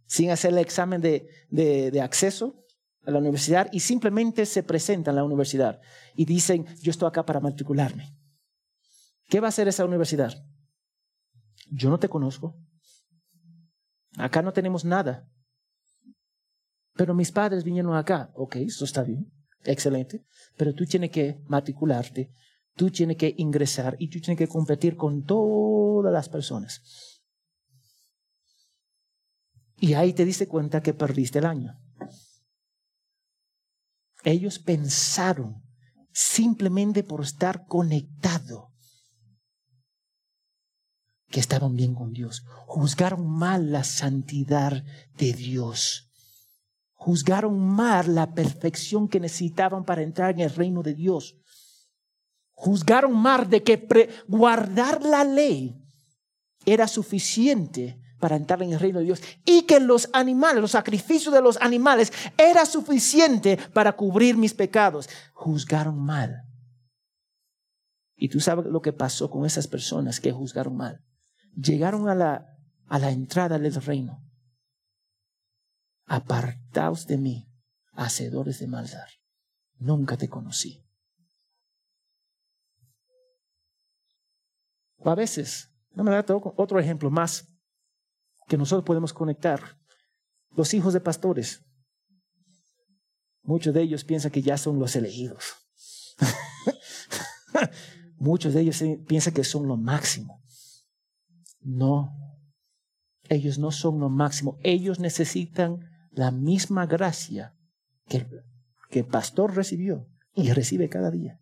sin 0.05 0.29
hacer 0.29 0.51
el 0.51 0.59
examen 0.59 1.01
de, 1.01 1.99
acceso 2.01 2.65
a 3.03 3.11
la 3.11 3.17
universidad 3.17 3.67
y 3.71 3.79
simplemente 3.79 4.45
se 4.45 4.61
presentan 4.61 5.15
a 5.15 5.17
la 5.17 5.23
universidad 5.23 5.81
y 6.15 6.25
dicen, 6.25 6.65
yo 6.81 6.91
estoy 6.91 7.07
acá 7.07 7.25
para 7.25 7.39
matricularme. 7.39 8.18
¿Qué 9.29 9.39
va 9.39 9.47
a 9.47 9.49
hacer 9.49 9.67
esa 9.67 9.85
universidad? 9.85 10.33
Yo 11.71 11.91
no 11.91 11.99
te 11.99 12.09
conozco. 12.09 12.57
Acá 14.17 14.41
no 14.41 14.51
tenemos 14.51 14.83
nada. 14.83 15.29
Pero 16.95 17.13
mis 17.13 17.31
padres 17.31 17.63
vinieron 17.63 17.95
acá. 17.95 18.31
Ok, 18.33 18.55
eso 18.55 18.85
está 18.85 19.03
bien. 19.03 19.31
Excelente. 19.63 20.25
Pero 20.57 20.73
tú 20.73 20.85
tienes 20.85 21.11
que 21.11 21.41
matricularte. 21.47 22.33
Tú 22.75 22.89
tienes 22.89 23.17
que 23.17 23.35
ingresar 23.37 23.95
y 23.99 24.09
tú 24.09 24.19
tienes 24.19 24.37
que 24.37 24.47
competir 24.47 24.95
con 24.95 25.23
todas 25.23 26.11
las 26.11 26.27
personas. 26.27 26.81
Y 29.77 29.93
ahí 29.93 30.13
te 30.13 30.25
diste 30.25 30.47
cuenta 30.47 30.81
que 30.81 30.93
perdiste 30.93 31.39
el 31.39 31.45
año. 31.45 31.79
Ellos 34.23 34.59
pensaron 34.59 35.61
simplemente 36.11 37.03
por 37.03 37.21
estar 37.21 37.65
conectado 37.67 38.68
que 41.29 41.39
estaban 41.39 41.75
bien 41.75 41.93
con 41.93 42.13
Dios. 42.13 42.43
Juzgaron 42.65 43.27
mal 43.27 43.71
la 43.71 43.83
santidad 43.83 44.83
de 45.17 45.33
Dios. 45.33 46.09
Juzgaron 46.93 47.59
mal 47.59 48.15
la 48.15 48.33
perfección 48.33 49.07
que 49.07 49.19
necesitaban 49.19 49.85
para 49.85 50.01
entrar 50.01 50.31
en 50.31 50.41
el 50.41 50.49
reino 50.49 50.83
de 50.83 50.95
Dios. 50.95 51.37
Juzgaron 52.51 53.15
mal 53.15 53.49
de 53.49 53.63
que 53.63 54.09
guardar 54.27 55.03
la 55.03 55.23
ley 55.23 55.81
era 56.65 56.87
suficiente 56.87 58.01
para 58.19 58.35
entrar 58.35 58.61
en 58.63 58.73
el 58.73 58.79
reino 58.79 58.99
de 58.99 59.05
Dios 59.05 59.21
y 59.45 59.61
que 59.61 59.79
los 59.79 60.09
animales, 60.11 60.61
los 60.61 60.71
sacrificios 60.71 61.33
de 61.33 61.41
los 61.41 61.55
animales 61.61 62.11
era 62.37 62.65
suficiente 62.65 63.57
para 63.71 63.95
cubrir 63.95 64.35
mis 64.35 64.53
pecados. 64.53 65.07
Juzgaron 65.33 65.97
mal. 65.97 66.43
Y 68.17 68.27
tú 68.27 68.41
sabes 68.41 68.65
lo 68.65 68.81
que 68.81 68.91
pasó 68.91 69.29
con 69.29 69.45
esas 69.45 69.67
personas 69.69 70.19
que 70.19 70.33
juzgaron 70.33 70.75
mal 70.75 71.01
llegaron 71.55 72.09
a 72.09 72.15
la, 72.15 72.57
a 72.87 72.99
la 72.99 73.11
entrada 73.11 73.59
del 73.59 73.75
reino. 73.75 74.25
Apartaos 76.05 77.07
de 77.07 77.17
mí, 77.17 77.51
hacedores 77.93 78.59
de 78.59 78.67
maldad. 78.67 79.07
Nunca 79.77 80.17
te 80.17 80.27
conocí. 80.27 80.85
O 84.97 85.09
a 85.09 85.15
veces, 85.15 85.71
no 85.91 86.03
me 86.03 86.11
da 86.11 86.25
otro 86.27 86.79
ejemplo 86.79 87.09
más 87.09 87.47
que 88.47 88.57
nosotros 88.57 88.85
podemos 88.85 89.13
conectar. 89.13 89.79
Los 90.51 90.73
hijos 90.73 90.93
de 90.93 90.99
pastores. 90.99 91.63
Muchos 93.43 93.73
de 93.73 93.81
ellos 93.81 94.03
piensan 94.03 94.31
que 94.31 94.41
ya 94.41 94.57
son 94.57 94.79
los 94.79 94.95
elegidos. 94.95 95.55
Muchos 98.17 98.53
de 98.53 98.61
ellos 98.61 98.83
piensan 99.07 99.33
que 99.33 99.43
son 99.43 99.67
lo 99.67 99.77
máximo. 99.77 100.43
No, 101.61 102.11
ellos 103.29 103.59
no 103.59 103.71
son 103.71 103.99
lo 103.99 104.09
máximo. 104.09 104.57
Ellos 104.63 104.99
necesitan 104.99 105.79
la 106.11 106.31
misma 106.31 106.85
gracia 106.85 107.53
que, 108.07 108.27
que 108.89 108.99
el 108.99 109.05
pastor 109.05 109.55
recibió 109.55 110.07
y 110.33 110.51
recibe 110.51 110.89
cada 110.89 111.11
día 111.11 111.39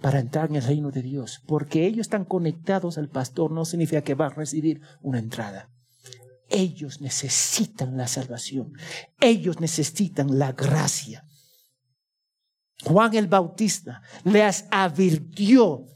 para 0.00 0.20
entrar 0.20 0.50
en 0.50 0.56
el 0.56 0.62
reino 0.62 0.90
de 0.90 1.02
Dios. 1.02 1.42
Porque 1.46 1.86
ellos 1.86 2.02
están 2.02 2.24
conectados 2.24 2.98
al 2.98 3.08
pastor 3.08 3.50
no 3.50 3.64
significa 3.64 4.02
que 4.02 4.14
va 4.14 4.26
a 4.26 4.34
recibir 4.34 4.80
una 5.00 5.18
entrada. 5.18 5.70
ellos 6.50 7.00
necesitan 7.00 7.96
la 7.96 8.06
salvación. 8.06 8.74
Ellos 9.20 9.60
necesitan 9.60 10.38
la 10.38 10.52
gracia. 10.52 11.24
Juan 12.84 13.14
el 13.14 13.28
Bautista 13.28 14.02
les 14.24 14.66
advirtió, 14.70 15.86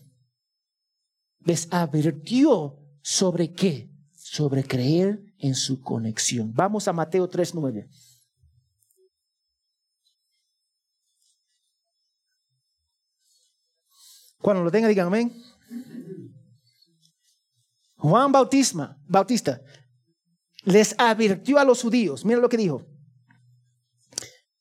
les 1.40 1.68
advirtió 1.70 2.87
sobre 3.08 3.54
qué? 3.54 3.88
Sobre 4.12 4.62
creer 4.62 5.18
en 5.38 5.54
su 5.54 5.80
conexión. 5.80 6.52
Vamos 6.52 6.88
a 6.88 6.92
Mateo 6.92 7.26
3.9. 7.26 7.88
Cuando 14.42 14.62
lo 14.62 14.70
tenga, 14.70 14.88
digan 14.88 15.06
amén. 15.06 15.32
Juan 17.96 18.30
Bautista, 18.30 18.98
Bautista 19.06 19.62
les 20.64 20.94
advirtió 20.98 21.58
a 21.58 21.64
los 21.64 21.80
judíos, 21.80 22.26
miren 22.26 22.42
lo 22.42 22.48
que 22.50 22.58
dijo. 22.58 22.86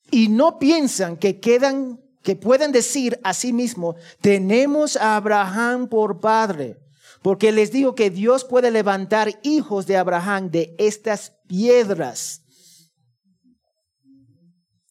Y 0.09 0.29
no 0.29 0.57
piensan 0.57 1.17
que 1.17 1.41
quedan, 1.41 1.99
que 2.23 2.37
pueden 2.37 2.71
decir 2.71 3.19
a 3.25 3.33
sí 3.33 3.51
mismos, 3.51 3.97
tenemos 4.21 4.95
a 4.95 5.17
Abraham 5.17 5.89
por 5.89 6.21
padre, 6.21 6.86
porque 7.27 7.51
les 7.51 7.73
digo 7.73 7.93
que 7.93 8.09
Dios 8.09 8.45
puede 8.45 8.71
levantar 8.71 9.37
hijos 9.43 9.85
de 9.85 9.97
Abraham 9.97 10.49
de 10.49 10.73
estas 10.77 11.33
piedras. 11.45 12.41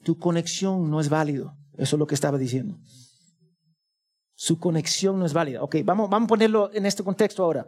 Tu 0.05 0.19
conexión 0.19 0.91
no 0.91 1.01
es 1.01 1.09
válido, 1.09 1.57
eso 1.79 1.97
es 1.97 1.99
lo 1.99 2.07
que 2.07 2.15
estaba 2.15 2.37
diciendo. 2.37 2.79
Su 4.35 4.61
conexión 4.61 5.19
no 5.19 5.25
es 5.25 5.33
válida. 5.33 5.63
Ok, 5.63 5.77
vamos, 5.83 6.11
vamos 6.11 6.27
a 6.27 6.29
ponerlo 6.29 6.71
en 6.75 6.85
este 6.85 7.03
contexto 7.03 7.43
ahora. 7.43 7.67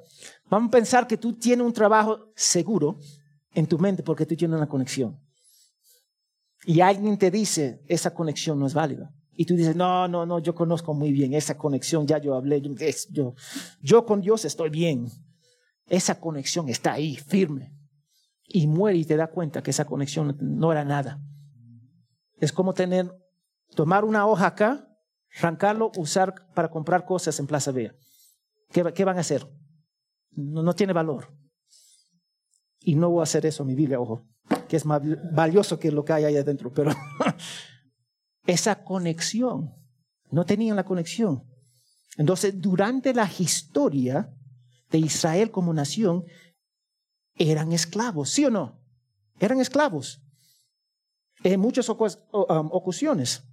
Vamos 0.51 0.69
a 0.69 0.73
pensar 0.73 1.07
que 1.07 1.17
tú 1.17 1.33
tienes 1.33 1.67
un 1.67 1.73
trabajo 1.73 2.31
seguro 2.37 2.99
en 3.55 3.67
tu 3.67 3.79
mente 3.79 4.03
porque 4.03 4.27
tú 4.27 4.37
tienes 4.37 4.55
una 4.55 4.69
conexión. 4.69 5.19
Y 6.67 6.83
alguien 6.83 7.17
te 7.17 7.31
dice, 7.31 7.83
esa 7.87 8.13
conexión 8.13 8.59
no 8.59 8.67
es 8.67 8.75
válida. 8.75 9.15
Y 9.41 9.45
tú 9.45 9.55
dices, 9.55 9.77
no, 9.77 10.09
no, 10.09 10.27
no, 10.27 10.41
yo 10.41 10.53
conozco 10.53 10.95
muy 10.95 11.13
bien 11.13 11.33
esa 11.33 11.57
conexión, 11.57 12.09
ya 12.09 12.19
yo 12.19 12.35
hablé, 12.35 12.61
yo, 12.61 13.35
yo 13.81 14.05
con 14.05 14.21
Dios 14.21 14.45
estoy 14.45 14.69
bien. 14.69 15.07
Esa 15.87 16.19
conexión 16.19 16.69
está 16.69 16.95
ahí, 16.95 17.15
firme. 17.15 17.73
Y 18.43 18.67
muere 18.67 18.99
y 18.99 19.05
te 19.05 19.17
da 19.17 19.29
cuenta 19.29 19.63
que 19.63 19.71
esa 19.71 19.85
conexión 19.85 20.37
no 20.41 20.73
era 20.73 20.85
nada. 20.85 21.23
Es 22.41 22.51
como 22.51 22.75
tener, 22.75 23.13
tomar 23.77 24.05
una 24.05 24.27
hoja 24.27 24.49
acá 24.49 24.89
arrancarlo, 25.37 25.93
usar 25.97 26.35
para 26.53 26.69
comprar 26.69 27.05
cosas 27.05 27.39
en 27.39 27.47
Plaza 27.47 27.71
Vea. 27.71 27.95
¿Qué, 28.73 29.05
van 29.05 29.19
a 29.19 29.21
hacer? 29.21 29.47
No, 30.33 30.75
tiene 30.75 30.93
valor. 30.93 31.33
Y 32.81 32.97
no 32.97 33.09
voy 33.11 33.21
a 33.21 33.23
hacer 33.23 33.47
eso 33.47 33.65
mi 33.65 33.77
Biblia, 33.77 34.01
ojo, 34.01 34.27
que 34.69 34.77
es 34.77 34.85
más 34.85 35.01
valioso 35.33 35.79
que 35.79 35.93
lo 35.93 36.05
que 36.05 36.13
hay 36.13 36.25
ahí 36.25 36.37
adentro, 36.37 36.73
pero 36.73 36.91
esa 38.49 38.83
conexión, 38.83 39.73
no 40.33 40.45
tenían 40.45 40.75
la 40.75 40.85
conexión. 40.85 41.45
Entonces, 42.17 42.61
durante 42.61 43.15
la 43.15 43.31
historia 43.39 44.35
de 44.91 44.99
Israel 44.99 45.53
como 45.53 45.73
nación, 45.73 46.25
eran 47.37 47.73
esclavos, 47.73 48.31
¿sí 48.31 48.45
o 48.45 48.51
no? 48.51 48.81
Eran 49.39 49.61
esclavos 49.61 50.21
en 51.45 51.61
muchas 51.61 51.89
um, 51.89 51.97
ocasiones 52.33 53.45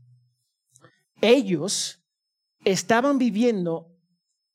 ellos 1.22 2.04
estaban 2.64 3.18
viviendo 3.18 3.92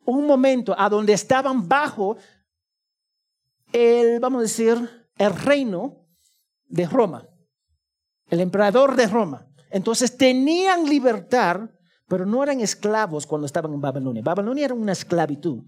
un 0.05 0.27
momento 0.27 0.75
a 0.77 0.89
donde 0.89 1.13
estaban 1.13 1.69
bajo 1.69 2.17
el, 3.73 4.21
vamos 4.21 4.41
a 4.41 4.43
decir, 4.43 5.09
el 5.17 5.37
reino 5.37 6.07
de 6.67 6.87
Roma, 6.87 7.29
el 8.29 8.41
emperador 8.41 8.97
de 8.97 9.07
Roma. 9.07 9.47
Entonces 9.71 10.17
tenían 10.17 10.89
libertad, 10.89 11.71
pero 12.09 12.27
no 12.27 12.43
eran 12.43 12.61
esclavos 12.61 13.27
cuando 13.27 13.47
estaban 13.47 13.73
en 13.73 13.81
Babilonia. 13.81 14.23
Babilonia 14.23 14.67
era 14.67 14.75
una 14.75 14.93
esclavitud. 14.93 15.65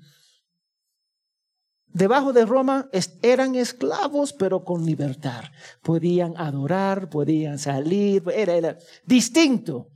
Debajo 1.86 2.32
de 2.32 2.46
Roma 2.46 2.88
eran 3.20 3.54
esclavos, 3.54 4.32
pero 4.32 4.64
con 4.64 4.84
libertad. 4.84 5.44
Podían 5.82 6.34
adorar, 6.36 7.10
podían 7.10 7.58
salir, 7.58 8.24
era 8.34 8.78
distinto 9.04 9.92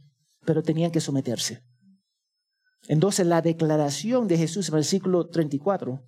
pero 0.47 0.63
tenían 0.63 0.93
que 0.93 1.01
someterse. 1.01 1.63
Entonces 2.89 3.27
la 3.27 3.43
declaración 3.43 4.29
de 4.29 4.39
Jesús 4.39 4.69
en 4.69 4.75
el 4.75 4.79
versículo 4.79 5.29
34 5.29 6.03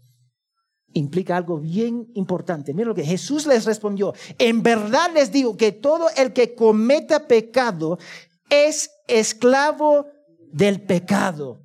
implica 0.93 1.37
algo 1.37 1.59
bien 1.59 2.11
importante. 2.15 2.73
Miren 2.75 2.89
lo 2.89 2.95
que 2.95 3.05
Jesús 3.05 3.47
les 3.47 3.65
respondió. 3.65 4.15
En 4.39 4.63
verdad 4.63 5.11
les 5.13 5.33
digo 5.33 5.57
que 5.57 5.73
todo 5.73 6.09
el 6.17 6.33
que 6.33 6.55
cometa 6.55 7.27
pecado 7.27 7.99
es 8.51 8.91
esclavo 9.07 10.07
del 10.53 10.83
pecado. 10.83 11.63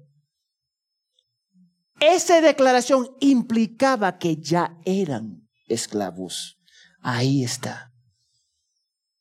Esa 1.99 2.41
declaración 2.41 3.09
implicaba 3.21 4.17
que 4.17 4.37
ya 4.37 4.77
eran 4.83 5.47
esclavos. 5.67 6.59
Ahí 7.01 7.43
está. 7.43 7.93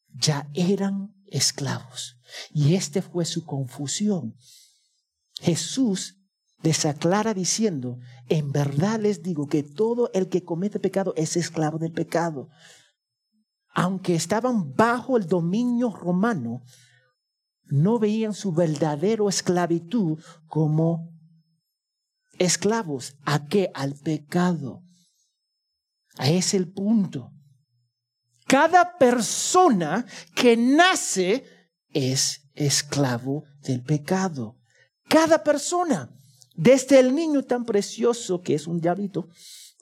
Ya 0.08 0.48
eran 0.54 1.14
esclavos. 1.26 2.18
Y 2.52 2.74
este 2.74 3.02
fue 3.02 3.24
su 3.24 3.44
confusión. 3.44 4.36
Jesús 5.40 6.21
les 6.62 6.86
aclara 6.86 7.34
diciendo, 7.34 7.98
en 8.28 8.52
verdad 8.52 9.00
les 9.00 9.22
digo 9.22 9.48
que 9.48 9.62
todo 9.62 10.10
el 10.14 10.28
que 10.28 10.44
comete 10.44 10.78
pecado 10.78 11.12
es 11.16 11.36
esclavo 11.36 11.78
del 11.78 11.92
pecado. 11.92 12.48
Aunque 13.74 14.14
estaban 14.14 14.74
bajo 14.74 15.16
el 15.16 15.26
dominio 15.26 15.90
romano, 15.90 16.62
no 17.64 17.98
veían 17.98 18.34
su 18.34 18.52
verdadero 18.52 19.28
esclavitud 19.28 20.22
como 20.46 21.10
esclavos. 22.38 23.16
¿A 23.24 23.46
qué? 23.46 23.70
Al 23.74 23.94
pecado. 23.94 24.82
A 26.18 26.28
ese 26.28 26.58
el 26.58 26.70
punto. 26.70 27.32
Cada 28.46 28.98
persona 28.98 30.04
que 30.34 30.56
nace 30.56 31.44
es 31.88 32.50
esclavo 32.54 33.44
del 33.62 33.82
pecado. 33.82 34.58
Cada 35.08 35.42
persona, 35.42 36.10
desde 36.54 36.98
el 37.00 37.14
niño 37.14 37.44
tan 37.44 37.64
precioso 37.64 38.42
que 38.42 38.54
es 38.54 38.66
un 38.66 38.80
diablito, 38.80 39.28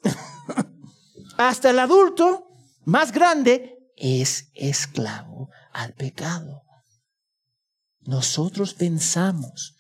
hasta 1.36 1.70
el 1.70 1.78
adulto 1.78 2.48
más 2.84 3.12
grande, 3.12 3.76
es 3.96 4.50
esclavo 4.54 5.50
al 5.72 5.94
pecado. 5.94 6.62
Nosotros 8.00 8.74
pensamos 8.74 9.76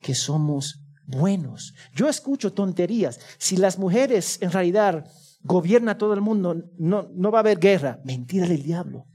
que 0.00 0.14
somos 0.14 0.80
buenos. 1.06 1.74
Yo 1.94 2.08
escucho 2.08 2.52
tonterías. 2.52 3.18
Si 3.38 3.56
las 3.56 3.78
mujeres 3.78 4.38
en 4.40 4.52
realidad 4.52 5.10
gobiernan 5.42 5.98
todo 5.98 6.14
el 6.14 6.20
mundo, 6.20 6.56
no, 6.78 7.08
no 7.14 7.30
va 7.30 7.38
a 7.38 7.40
haber 7.40 7.58
guerra. 7.58 8.00
Mentira 8.04 8.46
del 8.46 8.62
diablo. 8.62 9.06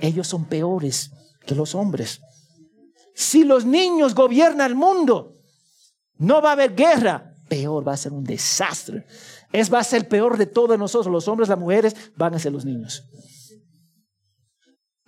Ellos 0.00 0.28
son 0.28 0.44
peores 0.46 1.10
que 1.44 1.54
los 1.54 1.74
hombres. 1.74 2.20
Si 3.14 3.44
los 3.44 3.64
niños 3.64 4.14
gobiernan 4.14 4.70
el 4.70 4.76
mundo, 4.76 5.35
no 6.18 6.42
va 6.42 6.50
a 6.50 6.52
haber 6.52 6.74
guerra. 6.74 7.34
Peor 7.48 7.86
va 7.86 7.92
a 7.92 7.96
ser 7.96 8.12
un 8.12 8.24
desastre. 8.24 9.06
Es 9.52 9.72
va 9.72 9.78
a 9.78 9.84
ser 9.84 10.08
peor 10.08 10.36
de 10.36 10.46
todos 10.46 10.78
nosotros. 10.78 11.12
Los 11.12 11.28
hombres, 11.28 11.48
las 11.48 11.58
mujeres 11.58 11.94
van 12.16 12.34
a 12.34 12.38
ser 12.38 12.52
los 12.52 12.64
niños. 12.64 13.04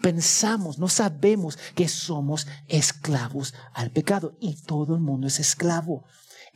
Pensamos, 0.01 0.79
no 0.79 0.89
sabemos 0.89 1.59
que 1.75 1.89
somos 1.89 2.47
esclavos 2.69 3.55
al 3.75 3.91
pecado 3.91 4.37
y 4.41 4.55
todo 4.63 4.95
el 4.95 5.01
mundo 5.01 5.27
es 5.27 5.41
esclavo. 5.41 6.05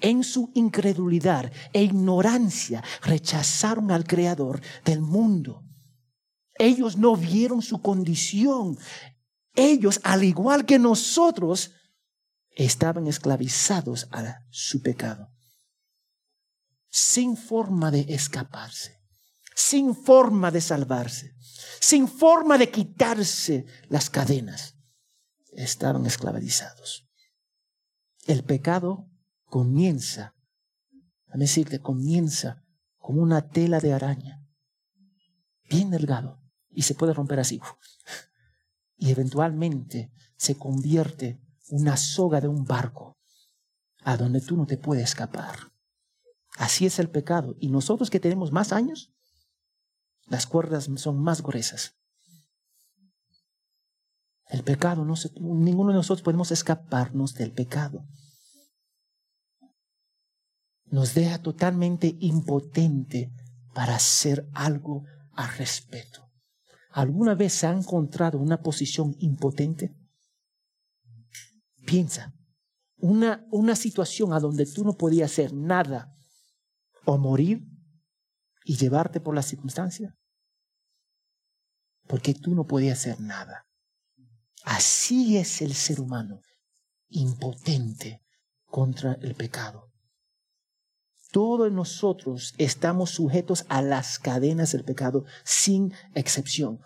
En 0.01 0.23
su 0.23 0.53
incredulidad 0.55 1.51
e 1.73 1.83
ignorancia 1.83 2.83
rechazaron 3.03 3.91
al 3.91 4.05
creador 4.05 4.61
del 4.85 5.01
mundo. 5.01 5.65
Ellos 6.55 6.97
no 6.97 7.17
vieron 7.17 7.62
su 7.62 7.83
condición 7.83 8.79
ellos, 9.55 10.01
al 10.03 10.25
igual 10.25 10.65
que 10.65 10.79
nosotros, 10.79 11.73
estaban 12.55 13.07
esclavizados 13.07 14.09
a 14.12 14.40
su 14.50 14.82
pecado, 14.82 15.32
sin 16.88 17.36
forma 17.36 17.90
de 17.90 18.07
escaparse, 18.09 19.00
sin 19.55 19.94
forma 19.94 20.50
de 20.50 20.61
salvarse, 20.61 21.34
sin 21.80 22.09
forma 22.09 22.59
de 22.59 22.70
quitarse 22.70 23.66
las 23.88 24.11
cadenas. 24.11 24.76
Estaban 25.53 26.07
esclavizados. 26.07 27.09
El 28.26 28.44
pecado 28.44 29.11
comienza, 29.44 30.34
a 31.28 31.36
decirte, 31.36 31.80
comienza 31.80 32.64
como 32.98 33.22
una 33.22 33.48
tela 33.48 33.80
de 33.80 33.92
araña, 33.92 34.46
bien 35.68 35.90
delgado, 35.90 36.40
y 36.70 36.82
se 36.82 36.94
puede 36.94 37.12
romper 37.12 37.40
así 37.40 37.61
y 39.03 39.11
eventualmente 39.11 40.12
se 40.36 40.57
convierte 40.57 41.40
una 41.73 41.97
soga 41.97 42.39
de 42.43 42.49
un 42.49 42.64
barco 42.64 43.16
a 44.05 44.18
donde 44.18 44.43
tú 44.43 44.59
no 44.59 44.66
te 44.66 44.77
puedes 44.77 45.05
escapar. 45.05 45.73
Así 46.59 46.85
es 46.85 46.99
el 46.99 47.09
pecado. 47.09 47.57
Y 47.61 47.68
nosotros 47.68 48.11
que 48.11 48.20
tenemos 48.20 48.53
más 48.53 48.75
años, 48.75 49.11
las 50.27 50.47
cuerdas 50.47 50.91
son 50.97 51.23
más 51.23 51.43
gruesas. 51.43 51.97
El 54.49 54.62
pecado, 54.64 55.07
no 55.07 55.16
se, 55.16 55.33
ninguno 55.41 55.93
de 55.93 55.97
nosotros 55.97 56.23
podemos 56.23 56.51
escaparnos 56.51 57.35
del 57.35 57.53
pecado. 57.53 58.05
Nos 60.85 61.14
deja 61.14 61.41
totalmente 61.41 62.18
impotente 62.20 63.33
para 63.73 63.95
hacer 63.95 64.47
algo 64.53 65.05
al 65.33 65.57
respecto. 65.57 66.31
¿Alguna 66.91 67.35
vez 67.35 67.55
se 67.55 67.66
ha 67.66 67.73
encontrado 67.73 68.39
una 68.39 68.61
posición 68.61 69.16
impotente? 69.20 69.97
Piensa, 71.93 72.32
una, 72.97 73.47
una 73.51 73.76
situación 73.76 74.32
a 74.32 74.40
donde 74.40 74.64
tú 74.64 74.82
no 74.82 74.95
podías 74.95 75.30
hacer 75.30 75.53
nada 75.53 76.16
o 77.05 77.18
morir 77.18 77.68
y 78.64 78.78
llevarte 78.78 79.20
por 79.20 79.34
la 79.34 79.43
circunstancia. 79.43 80.16
Porque 82.07 82.32
tú 82.32 82.55
no 82.55 82.66
podías 82.66 82.99
hacer 82.99 83.20
nada. 83.20 83.66
Así 84.64 85.36
es 85.36 85.61
el 85.61 85.74
ser 85.74 86.01
humano, 86.01 86.40
impotente 87.11 88.22
contra 88.64 89.18
el 89.20 89.34
pecado. 89.34 89.93
Todos 91.30 91.70
nosotros 91.70 92.55
estamos 92.57 93.11
sujetos 93.11 93.66
a 93.68 93.82
las 93.82 94.18
cadenas 94.18 94.72
del 94.72 94.84
pecado 94.84 95.26
sin 95.45 95.93
excepción. 96.14 96.80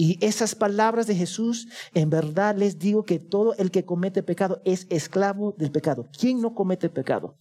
Y 0.00 0.24
esas 0.24 0.54
palabras 0.54 1.08
de 1.08 1.16
Jesús, 1.16 1.66
en 1.92 2.08
verdad 2.08 2.56
les 2.56 2.78
digo 2.78 3.04
que 3.04 3.18
todo 3.18 3.56
el 3.56 3.72
que 3.72 3.84
comete 3.84 4.22
pecado 4.22 4.62
es 4.64 4.86
esclavo 4.90 5.56
del 5.58 5.72
pecado. 5.72 6.08
¿Quién 6.16 6.40
no 6.40 6.54
comete 6.54 6.88
pecado? 6.88 7.36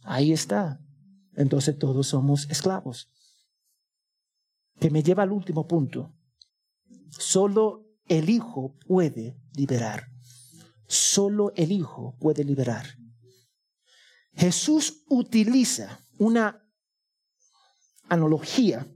Ahí 0.00 0.32
está. 0.32 0.80
Entonces 1.34 1.78
todos 1.78 2.06
somos 2.06 2.48
esclavos. 2.48 3.10
Que 4.78 4.88
me 4.88 5.02
lleva 5.02 5.22
al 5.22 5.32
último 5.32 5.68
punto. 5.68 6.14
Solo 7.10 7.84
el 8.06 8.30
Hijo 8.30 8.78
puede 8.86 9.36
liberar. 9.52 10.06
Solo 10.86 11.52
el 11.56 11.72
Hijo 11.72 12.16
puede 12.18 12.42
liberar. 12.42 12.86
Jesús 14.32 15.04
utiliza 15.10 16.00
una 16.16 16.66
analogía 18.08 18.90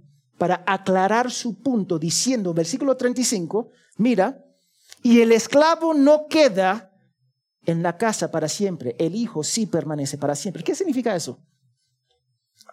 para 0.44 0.62
aclarar 0.66 1.30
su 1.30 1.62
punto 1.62 1.98
diciendo, 1.98 2.52
versículo 2.52 2.98
35, 2.98 3.70
mira, 3.96 4.44
y 5.02 5.22
el 5.22 5.32
esclavo 5.32 5.94
no 5.94 6.26
queda 6.28 6.92
en 7.64 7.82
la 7.82 7.96
casa 7.96 8.30
para 8.30 8.46
siempre, 8.46 8.94
el 8.98 9.14
Hijo 9.14 9.42
sí 9.42 9.64
permanece 9.64 10.18
para 10.18 10.34
siempre. 10.34 10.62
¿Qué 10.62 10.74
significa 10.74 11.16
eso? 11.16 11.38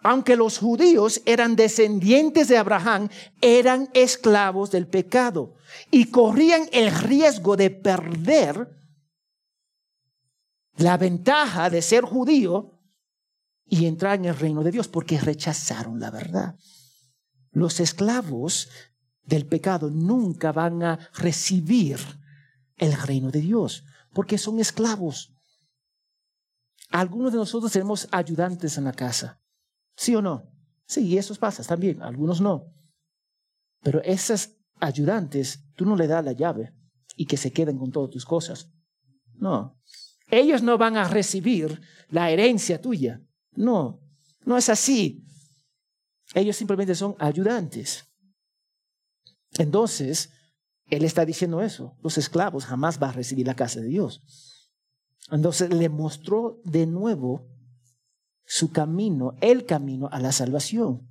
Aunque 0.02 0.36
los 0.36 0.58
judíos 0.58 1.22
eran 1.24 1.56
descendientes 1.56 2.48
de 2.48 2.58
Abraham, 2.58 3.08
eran 3.40 3.88
esclavos 3.94 4.70
del 4.70 4.86
pecado 4.86 5.54
y 5.90 6.10
corrían 6.10 6.68
el 6.72 6.94
riesgo 6.94 7.56
de 7.56 7.70
perder 7.70 8.68
la 10.76 10.98
ventaja 10.98 11.70
de 11.70 11.80
ser 11.80 12.04
judío 12.04 12.78
y 13.64 13.86
entrar 13.86 14.16
en 14.16 14.26
el 14.26 14.36
reino 14.36 14.62
de 14.62 14.72
Dios 14.72 14.88
porque 14.88 15.18
rechazaron 15.18 15.98
la 15.98 16.10
verdad. 16.10 16.54
Los 17.52 17.80
esclavos 17.80 18.68
del 19.24 19.46
pecado 19.46 19.90
nunca 19.90 20.52
van 20.52 20.82
a 20.82 20.98
recibir 21.14 21.98
el 22.76 22.92
reino 22.94 23.30
de 23.30 23.40
Dios 23.40 23.84
porque 24.12 24.38
son 24.38 24.58
esclavos. 24.58 25.32
Algunos 26.90 27.32
de 27.32 27.38
nosotros 27.38 27.72
tenemos 27.72 28.08
ayudantes 28.10 28.76
en 28.76 28.84
la 28.84 28.92
casa, 28.92 29.40
¿sí 29.96 30.14
o 30.14 30.20
no? 30.20 30.50
Sí, 30.86 31.16
eso 31.16 31.34
pasa 31.36 31.62
también, 31.62 32.02
algunos 32.02 32.40
no. 32.40 32.66
Pero 33.82 34.02
esas 34.02 34.56
ayudantes, 34.78 35.64
tú 35.74 35.86
no 35.86 35.96
le 35.96 36.06
das 36.06 36.24
la 36.24 36.32
llave 36.32 36.74
y 37.16 37.26
que 37.26 37.36
se 37.36 37.52
queden 37.52 37.78
con 37.78 37.90
todas 37.90 38.10
tus 38.10 38.24
cosas. 38.24 38.70
No. 39.34 39.78
Ellos 40.28 40.62
no 40.62 40.76
van 40.78 40.96
a 40.96 41.08
recibir 41.08 41.80
la 42.08 42.30
herencia 42.30 42.80
tuya. 42.80 43.22
No, 43.54 44.00
no 44.44 44.56
es 44.56 44.68
así. 44.68 45.24
Ellos 46.34 46.56
simplemente 46.56 46.94
son 46.94 47.14
ayudantes. 47.18 48.04
Entonces, 49.58 50.30
él 50.86 51.04
está 51.04 51.24
diciendo 51.24 51.62
eso. 51.62 51.96
Los 52.02 52.18
esclavos 52.18 52.66
jamás 52.66 52.98
van 52.98 53.10
a 53.10 53.14
recibir 53.14 53.46
la 53.46 53.56
casa 53.56 53.80
de 53.80 53.88
Dios. 53.88 54.22
Entonces 55.30 55.72
le 55.72 55.88
mostró 55.88 56.60
de 56.64 56.86
nuevo 56.86 57.48
su 58.44 58.72
camino, 58.72 59.34
el 59.40 59.64
camino 59.64 60.08
a 60.12 60.20
la 60.20 60.32
salvación. 60.32 61.08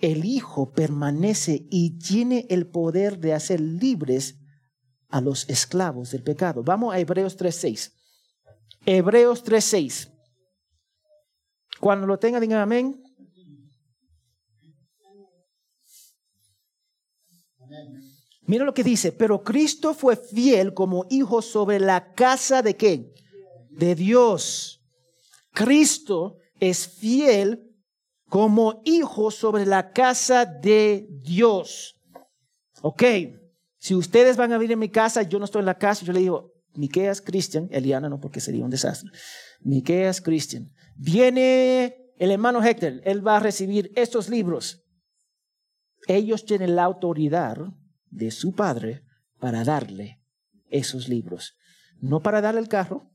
El 0.00 0.24
Hijo 0.24 0.72
permanece 0.72 1.66
y 1.70 1.98
tiene 1.98 2.46
el 2.50 2.66
poder 2.68 3.18
de 3.18 3.34
hacer 3.34 3.60
libres 3.60 4.40
a 5.08 5.20
los 5.20 5.48
esclavos 5.48 6.10
del 6.10 6.24
pecado. 6.24 6.64
Vamos 6.64 6.92
a 6.92 6.98
Hebreos 6.98 7.38
3.6. 7.38 7.92
Hebreos 8.86 9.44
3.6. 9.44 10.10
Cuando 11.78 12.06
lo 12.06 12.18
tenga, 12.18 12.40
digan 12.40 12.60
amén. 12.60 13.03
Mira 18.46 18.64
lo 18.64 18.74
que 18.74 18.84
dice, 18.84 19.12
pero 19.12 19.42
Cristo 19.42 19.94
fue 19.94 20.16
fiel 20.16 20.74
como 20.74 21.06
hijo 21.10 21.40
sobre 21.40 21.80
la 21.80 22.12
casa 22.12 22.62
de 22.62 22.76
qué? 22.76 23.12
De 23.70 23.94
Dios. 23.94 24.82
Cristo 25.52 26.36
es 26.60 26.86
fiel 26.86 27.70
como 28.28 28.82
hijo 28.84 29.30
sobre 29.30 29.64
la 29.64 29.92
casa 29.92 30.44
de 30.44 31.06
Dios. 31.22 31.96
Ok, 32.82 33.02
si 33.78 33.94
ustedes 33.94 34.36
van 34.36 34.52
a 34.52 34.58
vivir 34.58 34.72
en 34.72 34.78
mi 34.78 34.88
casa, 34.88 35.22
yo 35.22 35.38
no 35.38 35.44
estoy 35.44 35.60
en 35.60 35.66
la 35.66 35.78
casa, 35.78 36.04
yo 36.04 36.12
le 36.12 36.20
digo, 36.20 36.52
Miqueas 36.74 37.20
Christian, 37.20 37.68
Eliana 37.70 38.08
no, 38.08 38.20
porque 38.20 38.40
sería 38.40 38.64
un 38.64 38.70
desastre. 38.70 39.10
Miqueas 39.60 40.20
Christian. 40.20 40.70
Viene 40.96 41.96
el 42.18 42.30
hermano 42.30 42.62
Héctor, 42.62 43.00
él 43.04 43.26
va 43.26 43.36
a 43.36 43.40
recibir 43.40 43.92
estos 43.94 44.28
libros. 44.28 44.83
Ellos 46.06 46.44
tienen 46.44 46.76
la 46.76 46.84
autoridad 46.84 47.56
de 48.10 48.30
su 48.30 48.54
padre 48.54 49.04
para 49.38 49.64
darle 49.64 50.20
esos 50.70 51.08
libros. 51.08 51.56
No 52.00 52.20
para 52.20 52.40
darle 52.40 52.60
el 52.60 52.68
carro, 52.68 53.10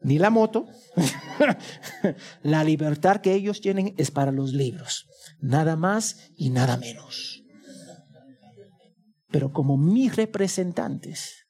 ni 0.00 0.18
la 0.18 0.30
moto. 0.30 0.66
la 2.42 2.62
libertad 2.62 3.20
que 3.20 3.34
ellos 3.34 3.60
tienen 3.60 3.94
es 3.96 4.10
para 4.10 4.32
los 4.32 4.52
libros. 4.52 5.06
Nada 5.40 5.76
más 5.76 6.30
y 6.36 6.50
nada 6.50 6.76
menos. 6.76 7.42
Pero 9.30 9.52
como 9.52 9.76
mis 9.76 10.14
representantes, 10.14 11.48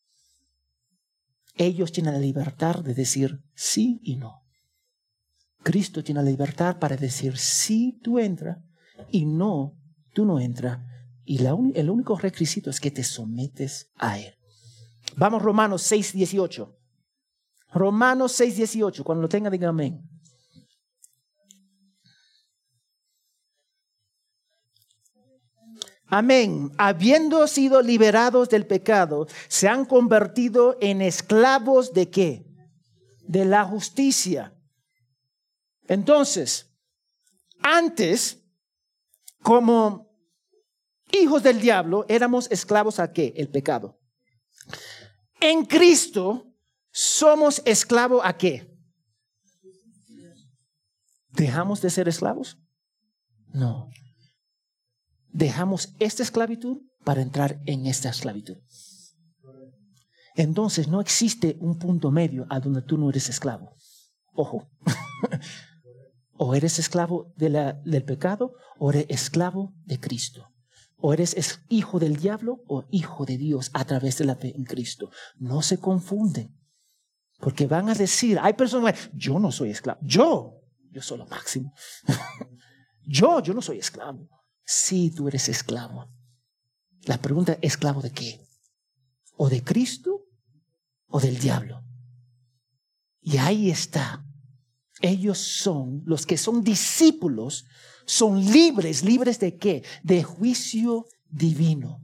ellos 1.57 1.93
tienen 1.93 2.15
la 2.15 2.21
libertad 2.21 2.83
de 2.83 2.95
decir 2.95 3.43
sí 3.55 4.01
y 4.03 4.17
no. 4.17 4.43
Cristo 5.63 6.03
tiene 6.03 6.23
la 6.23 6.31
libertad 6.31 6.79
para 6.79 6.97
decir 6.97 7.37
sí, 7.37 7.99
tú 8.03 8.19
entra 8.19 8.63
y 9.11 9.27
no, 9.27 9.77
tú 10.15 10.25
no 10.25 10.41
entra 10.41 10.87
y 11.25 11.45
el 11.45 11.91
único 11.91 12.17
requisito 12.17 12.71
es 12.71 12.81
que 12.81 12.91
te 12.91 13.03
sometes 13.03 13.91
a 13.97 14.19
Él. 14.19 14.35
Vamos 15.17 15.43
Romanos 15.43 15.83
6, 15.83 16.13
18. 16.13 16.77
Romanos 17.73 18.33
6, 18.33 18.57
18. 18.57 19.05
Cuando 19.05 19.23
lo 19.23 19.29
tenga, 19.29 19.51
digan 19.51 19.71
amén. 19.71 20.09
Amén. 26.07 26.71
Habiendo 26.79 27.47
sido 27.49 27.83
liberados 27.83 28.49
del 28.49 28.67
pecado, 28.67 29.27
se 29.49 29.69
han 29.69 29.85
convertido 29.85 30.77
en 30.81 31.03
esclavos 31.03 31.93
de 31.93 32.11
qué? 32.11 32.47
De 33.23 33.45
la 33.45 33.65
justicia. 33.65 34.55
Entonces, 35.89 36.71
antes, 37.63 38.44
como 39.45 40.09
hijos 41.13 41.43
del 41.43 41.61
diablo, 41.61 42.07
éramos 42.09 42.51
esclavos 42.51 42.99
a 42.99 43.13
qué? 43.13 43.35
El 43.37 43.51
pecado. 43.51 44.01
En 45.39 45.67
Cristo 45.67 46.51
somos 46.91 47.61
esclavos 47.67 48.23
a 48.25 48.39
qué? 48.39 48.75
¿Dejamos 51.29 51.83
de 51.83 51.91
ser 51.91 52.09
esclavos? 52.09 52.57
No. 53.49 53.91
Dejamos 55.29 55.95
esta 55.99 56.23
esclavitud 56.23 56.79
para 57.05 57.21
entrar 57.21 57.61
en 57.67 57.87
esta 57.87 58.09
esclavitud. 58.09 58.57
Entonces 60.37 60.89
no 60.89 61.03
existe 61.03 61.59
un 61.61 61.79
punto 61.79 62.11
medio 62.11 62.47
a 62.49 62.61
donde 62.61 62.81
tú 62.81 62.97
no 62.97 63.11
eres 63.11 63.29
esclavo. 63.29 63.77
Ojo. 64.33 64.71
o 66.37 66.55
eres 66.55 66.79
esclavo 66.79 67.33
del 67.37 68.05
pecado 68.05 68.55
o 68.79 68.91
eres 68.91 69.07
esclavo 69.09 69.73
de 69.85 70.01
Cristo. 70.01 70.51
O 70.97 71.13
eres 71.13 71.61
hijo 71.69 71.99
del 71.99 72.17
diablo 72.17 72.63
o 72.67 72.85
hijo 72.91 73.25
de 73.27 73.37
Dios 73.37 73.71
a 73.75 73.85
través 73.85 74.19
de 74.19 74.25
la 74.25 74.37
fe 74.37 74.55
en 74.57 74.65
Cristo. 74.65 75.11
No 75.37 75.63
se 75.63 75.79
confunden. 75.79 76.57
Porque 77.41 77.67
van 77.67 77.89
a 77.89 77.95
decir, 77.95 78.39
hay 78.41 78.55
personas, 78.55 79.11
yo 79.13 79.39
no 79.39 79.53
soy 79.53 79.71
esclavo, 79.71 80.01
yo, 80.03 80.63
yo 80.91 81.03
soy 81.03 81.19
lo 81.19 81.27
máximo. 81.27 81.75
Yo, 83.07 83.41
yo 83.43 83.53
no 83.53 83.61
soy 83.61 83.79
esclavo. 83.79 84.31
Sí, 84.65 85.11
tú 85.11 85.29
eres 85.29 85.51
esclavo. 85.51 86.09
La 87.03 87.19
pregunta, 87.19 87.59
¿esclavo 87.61 88.01
de 88.01 88.11
qué? 88.11 88.41
¿O 89.37 89.51
de 89.51 89.63
Cristo 89.63 90.25
o 91.09 91.21
del 91.21 91.39
diablo? 91.39 91.85
Y 93.21 93.37
ahí 93.37 93.71
está. 93.71 94.24
Ellos 95.01 95.39
son, 95.39 96.03
los 96.07 96.27
que 96.27 96.37
son 96.39 96.63
discípulos, 96.63 97.67
son 98.07 98.45
libres. 98.45 99.05
¿Libres 99.05 99.39
de 99.39 99.57
qué? 99.57 99.83
De 100.03 100.23
juicio 100.23 101.07
divino. 101.29 102.01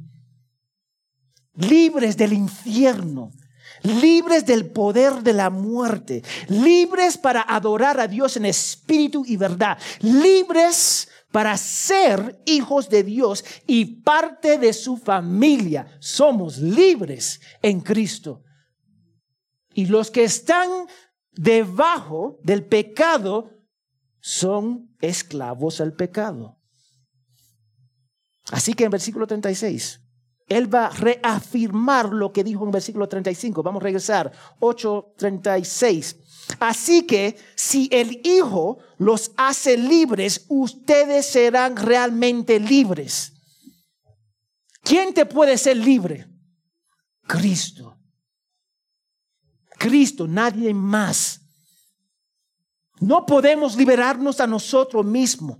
Libres 1.55 2.17
del 2.17 2.33
infierno 2.33 3.33
libres 3.83 4.45
del 4.47 4.71
poder 4.71 5.23
de 5.23 5.33
la 5.33 5.51
muerte, 5.51 6.23
libres 6.49 7.17
para 7.17 7.43
adorar 7.43 8.01
a 8.01 8.09
Dios 8.09 8.37
en 8.37 8.47
espíritu 8.47 9.25
y 9.27 9.37
verdad, 9.37 9.79
libres 10.01 11.09
para 11.31 11.57
ser 11.57 12.41
hijos 12.45 12.89
de 12.89 13.05
Dios 13.05 13.45
y 13.67 13.85
parte 14.03 14.59
de 14.59 14.73
su 14.73 14.97
familia. 14.97 15.87
Somos 16.01 16.59
libres 16.59 17.41
en 17.63 17.81
Cristo. 17.81 18.43
Y 19.73 19.87
los 19.87 20.11
que 20.11 20.25
están 20.25 20.69
debajo 21.33 22.39
del 22.43 22.65
pecado 22.65 23.51
son 24.21 24.95
esclavos 25.01 25.81
al 25.81 25.95
pecado. 25.95 26.59
Así 28.51 28.75
que 28.75 28.85
en 28.85 28.91
versículo 28.91 29.27
36, 29.27 30.01
él 30.51 30.73
va 30.73 30.87
a 30.87 30.91
reafirmar 30.91 32.13
lo 32.13 32.33
que 32.33 32.43
dijo 32.43 32.65
en 32.65 32.73
versículo 32.73 33.09
35. 33.09 33.63
Vamos 33.63 33.81
a 33.81 33.85
regresar. 33.85 34.33
8:36. 34.59 36.17
Así 36.59 37.07
que 37.07 37.37
si 37.55 37.89
el 37.93 38.21
Hijo 38.25 38.79
los 38.99 39.31
hace 39.37 39.77
libres, 39.77 40.47
ustedes 40.49 41.27
serán 41.27 41.77
realmente 41.77 42.59
libres. 42.59 43.33
¿Quién 44.83 45.15
te 45.15 45.25
puede 45.25 45.57
ser 45.57 45.77
libre? 45.77 46.27
Cristo. 47.29 48.00
Cristo, 49.81 50.29
nadie 50.29 50.75
más. 50.75 51.41
No 53.01 53.25
podemos 53.25 53.79
liberarnos 53.79 54.39
a 54.41 54.47
nosotros 54.47 55.07
mismos. 55.07 55.57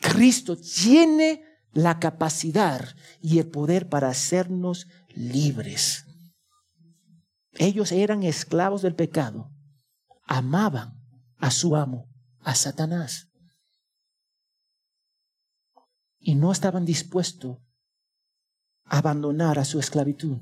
Cristo 0.00 0.56
tiene 0.56 1.44
la 1.70 2.00
capacidad 2.00 2.84
y 3.22 3.38
el 3.38 3.48
poder 3.48 3.88
para 3.88 4.08
hacernos 4.08 4.88
libres. 5.14 6.04
Ellos 7.52 7.92
eran 7.92 8.24
esclavos 8.24 8.82
del 8.82 8.96
pecado, 8.96 9.52
amaban 10.24 11.00
a 11.36 11.52
su 11.52 11.76
amo, 11.76 12.08
a 12.40 12.56
Satanás, 12.56 13.28
y 16.18 16.34
no 16.34 16.50
estaban 16.50 16.84
dispuestos 16.84 17.58
a 18.84 18.98
abandonar 18.98 19.60
a 19.60 19.64
su 19.64 19.78
esclavitud. 19.78 20.38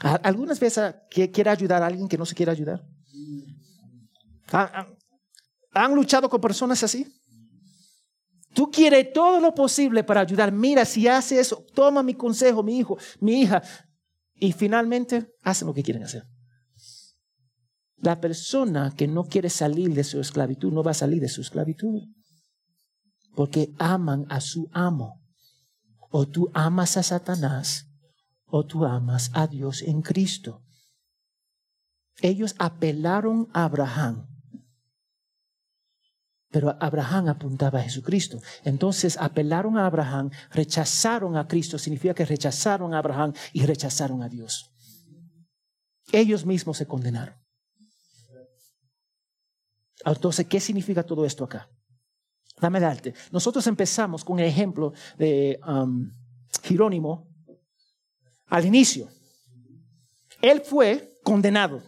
¿Algunas 0.00 0.58
veces 0.58 0.94
quiere 1.10 1.50
ayudar 1.50 1.82
a 1.82 1.86
alguien 1.86 2.08
que 2.08 2.18
no 2.18 2.26
se 2.26 2.34
quiere 2.34 2.52
ayudar? 2.52 2.84
¿Han 5.72 5.94
luchado 5.94 6.28
con 6.28 6.40
personas 6.40 6.82
así? 6.82 7.06
Tú 8.54 8.70
quieres 8.70 9.12
todo 9.12 9.40
lo 9.40 9.54
posible 9.54 10.04
para 10.04 10.20
ayudar. 10.20 10.52
Mira, 10.52 10.84
si 10.84 11.08
hace 11.08 11.40
eso, 11.40 11.64
toma 11.74 12.02
mi 12.02 12.14
consejo, 12.14 12.62
mi 12.62 12.78
hijo, 12.78 12.96
mi 13.20 13.42
hija. 13.42 13.62
Y 14.36 14.52
finalmente 14.52 15.32
hacen 15.42 15.66
lo 15.66 15.74
que 15.74 15.82
quieren 15.82 16.04
hacer. 16.04 16.24
La 17.96 18.20
persona 18.20 18.92
que 18.96 19.08
no 19.08 19.24
quiere 19.24 19.50
salir 19.50 19.94
de 19.94 20.04
su 20.04 20.20
esclavitud 20.20 20.72
no 20.72 20.82
va 20.82 20.92
a 20.92 20.94
salir 20.94 21.20
de 21.20 21.28
su 21.28 21.40
esclavitud. 21.40 22.02
Porque 23.34 23.72
aman 23.78 24.26
a 24.28 24.40
su 24.40 24.68
amo. 24.72 25.20
O 26.10 26.26
tú 26.28 26.48
amas 26.54 26.96
a 26.96 27.02
Satanás 27.02 27.86
o 28.56 28.64
tú 28.64 28.84
amas 28.84 29.32
a 29.34 29.48
Dios 29.48 29.82
en 29.82 30.00
Cristo. 30.00 30.62
Ellos 32.22 32.54
apelaron 32.60 33.48
a 33.52 33.64
Abraham 33.64 34.28
pero 36.54 36.76
Abraham 36.78 37.30
apuntaba 37.30 37.80
a 37.80 37.82
Jesucristo. 37.82 38.40
Entonces 38.62 39.16
apelaron 39.18 39.76
a 39.76 39.86
Abraham, 39.86 40.30
rechazaron 40.52 41.36
a 41.36 41.48
Cristo, 41.48 41.80
significa 41.80 42.14
que 42.14 42.24
rechazaron 42.24 42.94
a 42.94 42.98
Abraham 42.98 43.32
y 43.52 43.66
rechazaron 43.66 44.22
a 44.22 44.28
Dios. 44.28 44.70
Ellos 46.12 46.46
mismos 46.46 46.76
se 46.76 46.86
condenaron. 46.86 47.34
Entonces, 50.04 50.46
¿qué 50.46 50.60
significa 50.60 51.02
todo 51.02 51.24
esto 51.24 51.42
acá? 51.42 51.68
Dame 52.60 52.78
darte. 52.78 53.14
Nosotros 53.32 53.66
empezamos 53.66 54.24
con 54.24 54.38
el 54.38 54.46
ejemplo 54.46 54.92
de 55.18 55.58
um, 55.66 56.08
Jerónimo 56.62 57.33
al 58.46 58.64
inicio. 58.64 59.08
Él 60.40 60.60
fue 60.60 61.18
condenado. 61.22 61.82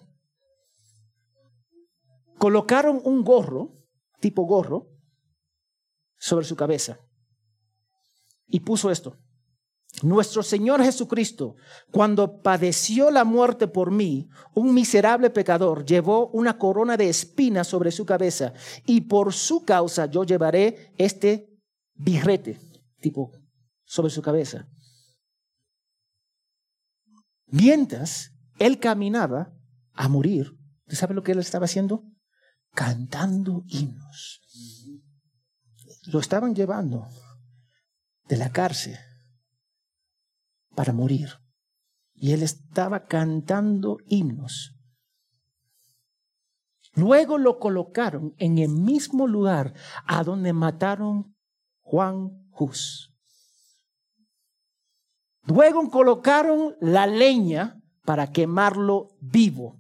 Colocaron 2.39 3.01
un 3.05 3.23
gorro 3.23 3.77
tipo 4.21 4.45
gorro 4.45 4.89
sobre 6.19 6.47
su 6.47 6.57
cabeza. 6.57 6.99
Y 8.49 8.61
puso 8.61 8.91
esto. 8.91 9.17
Nuestro 10.03 10.43
Señor 10.43 10.83
Jesucristo, 10.83 11.57
cuando 11.91 12.43
padeció 12.43 13.11
la 13.11 13.25
muerte 13.25 13.67
por 13.67 13.91
mí, 13.91 14.29
un 14.55 14.75
miserable 14.75 15.31
pecador, 15.31 15.87
llevó 15.87 16.29
una 16.29 16.59
corona 16.59 16.99
de 16.99 17.09
espinas 17.09 17.67
sobre 17.67 17.91
su 17.91 18.05
cabeza 18.05 18.53
y 18.85 19.03
por 19.03 19.33
su 19.33 19.65
causa 19.65 20.07
yo 20.07 20.25
llevaré 20.25 20.93
este 20.99 21.49
birrete, 21.95 22.59
tipo, 23.01 23.33
sobre 23.85 24.11
su 24.11 24.21
cabeza. 24.21 24.69
Mientras 27.47 28.33
él 28.59 28.79
caminaba 28.79 29.53
a 29.95 30.09
morir, 30.09 30.57
¿usted 30.87 30.97
sabe 30.99 31.15
lo 31.15 31.23
que 31.23 31.33
él 31.33 31.39
estaba 31.39 31.65
haciendo? 31.67 32.05
cantando 32.77 33.65
himnos. 33.67 34.43
Lo 36.13 36.21
estaban 36.21 36.55
llevando 36.55 37.09
de 38.29 38.37
la 38.37 38.53
cárcel 38.53 38.97
para 40.77 40.93
morir. 40.93 41.31
Y 42.15 42.33
él 42.33 42.43
estaba 42.43 43.07
cantando 43.07 43.99
himnos. 44.09 44.75
Luego 46.95 47.39
lo 47.39 47.59
colocaron 47.59 48.35
en 48.39 48.59
el 48.59 48.71
mismo 48.71 49.27
lugar 49.27 49.75
a 50.07 50.23
donde 50.23 50.53
mataron 50.53 51.35
Juan 51.81 52.47
Hus. 52.51 53.16
Luego 55.47 55.91
colocaron 55.91 56.77
la 56.81 57.07
leña 57.07 57.81
para 58.05 58.33
quemarlo 58.33 59.17
vivo. 59.21 59.79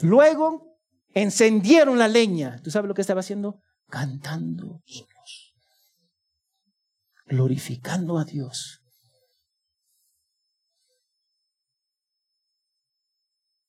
Luego 0.00 0.78
encendieron 1.14 1.98
la 1.98 2.08
leña. 2.08 2.60
¿Tú 2.62 2.70
sabes 2.70 2.88
lo 2.88 2.94
que 2.94 3.00
estaba 3.00 3.20
haciendo? 3.20 3.62
Cantando 3.88 4.82
himnos, 4.84 5.54
glorificando 7.26 8.18
a 8.18 8.24
Dios. 8.24 8.82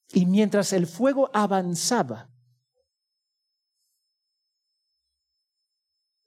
Y 0.10 0.26
mientras 0.26 0.74
el 0.74 0.88
fuego 0.88 1.30
avanzaba, 1.34 2.30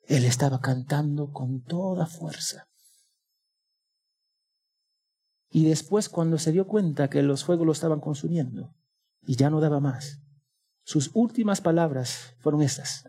él 0.03 0.24
estaba 0.24 0.61
cantando 0.61 1.32
con 1.32 1.62
toda 1.62 2.07
fuerza. 2.07 2.70
Y 5.51 5.64
después 5.64 6.09
cuando 6.09 6.38
se 6.38 6.53
dio 6.53 6.66
cuenta 6.66 7.11
que 7.11 7.22
los 7.22 7.44
fuegos 7.44 7.66
lo 7.66 7.72
estaban 7.72 8.01
consumiendo 8.01 8.74
y 9.26 9.36
ya 9.36 9.51
no 9.51 9.61
daba 9.61 9.80
más, 9.80 10.20
sus 10.84 11.11
últimas 11.12 11.61
palabras 11.61 12.34
fueron 12.38 12.62
estas. 12.62 13.05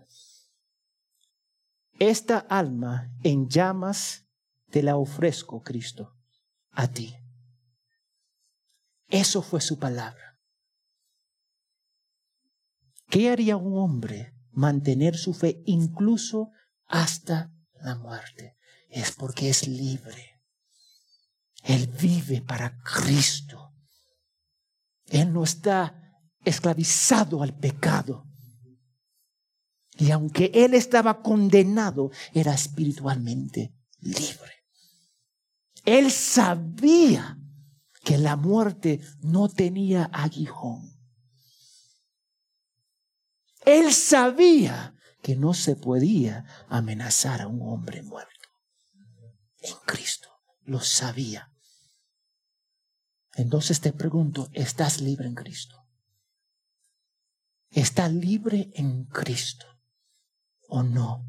Esta 1.99 2.39
alma 2.39 3.13
en 3.23 3.47
llamas 3.47 4.25
te 4.71 4.81
la 4.81 4.97
ofrezco, 4.97 5.61
Cristo, 5.61 6.15
a 6.71 6.87
ti. 6.87 7.15
Eso 9.07 9.41
fue 9.41 9.61
su 9.61 9.77
palabra. 9.77 10.39
¿Qué 13.09 13.29
haría 13.29 13.57
un 13.57 13.77
hombre 13.77 14.33
mantener 14.51 15.17
su 15.17 15.33
fe 15.33 15.61
incluso 15.65 16.51
hasta 16.87 17.51
la 17.81 17.95
muerte? 17.95 18.57
Es 18.89 19.11
porque 19.11 19.49
es 19.49 19.67
libre. 19.67 20.30
Él 21.63 21.87
vive 21.87 22.41
para 22.41 22.81
Cristo. 22.81 23.73
Él 25.05 25.31
no 25.33 25.43
está 25.43 26.19
esclavizado 26.43 27.43
al 27.43 27.55
pecado. 27.57 28.25
Y 29.97 30.11
aunque 30.11 30.51
él 30.53 30.73
estaba 30.73 31.21
condenado, 31.21 32.11
era 32.33 32.53
espiritualmente 32.53 33.75
libre. 33.99 34.51
Él 35.85 36.11
sabía 36.11 37.37
que 38.03 38.17
la 38.17 38.35
muerte 38.35 39.01
no 39.21 39.49
tenía 39.49 40.05
aguijón. 40.05 40.91
Él 43.65 43.93
sabía 43.93 44.95
que 45.21 45.35
no 45.35 45.53
se 45.53 45.75
podía 45.75 46.45
amenazar 46.67 47.41
a 47.41 47.47
un 47.47 47.61
hombre 47.61 48.01
muerto. 48.01 48.49
En 49.59 49.75
Cristo 49.85 50.29
lo 50.63 50.79
sabía. 50.79 51.50
Entonces 53.35 53.79
te 53.79 53.93
pregunto, 53.93 54.49
¿estás 54.53 55.01
libre 55.01 55.27
en 55.27 55.35
Cristo? 55.35 55.85
¿Estás 57.69 58.11
libre 58.11 58.71
en 58.75 59.05
Cristo 59.05 59.65
o 60.67 60.83
no? 60.83 61.25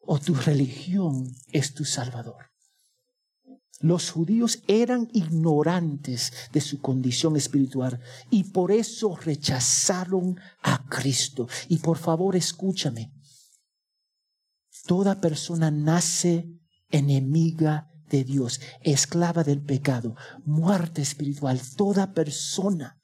¿O 0.00 0.18
tu 0.18 0.34
religión 0.34 1.32
es 1.52 1.74
tu 1.74 1.84
Salvador? 1.84 2.50
Los 3.80 4.10
judíos 4.10 4.62
eran 4.66 5.08
ignorantes 5.12 6.32
de 6.52 6.60
su 6.60 6.80
condición 6.80 7.36
espiritual 7.36 8.00
y 8.30 8.44
por 8.44 8.72
eso 8.72 9.16
rechazaron 9.16 10.38
a 10.62 10.86
Cristo. 10.88 11.48
Y 11.68 11.78
por 11.78 11.98
favor 11.98 12.34
escúchame, 12.34 13.12
toda 14.86 15.20
persona 15.20 15.70
nace 15.70 16.48
enemiga 16.90 17.93
de 18.08 18.24
Dios, 18.24 18.60
esclava 18.80 19.44
del 19.44 19.62
pecado, 19.62 20.16
muerte 20.44 21.02
espiritual, 21.02 21.60
toda 21.76 22.12
persona. 22.12 23.00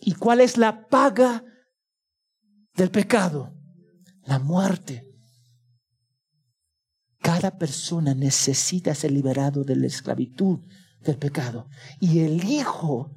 ¿Y 0.00 0.14
cuál 0.14 0.40
es 0.40 0.56
la 0.56 0.88
paga 0.88 1.44
del 2.74 2.90
pecado? 2.90 3.54
La 4.24 4.38
muerte. 4.38 5.08
Cada 7.20 7.56
persona 7.56 8.14
necesita 8.14 8.94
ser 8.94 9.12
liberado 9.12 9.62
de 9.64 9.76
la 9.76 9.86
esclavitud 9.86 10.60
del 11.00 11.18
pecado. 11.18 11.68
Y 12.00 12.20
el 12.20 12.44
Hijo 12.44 13.14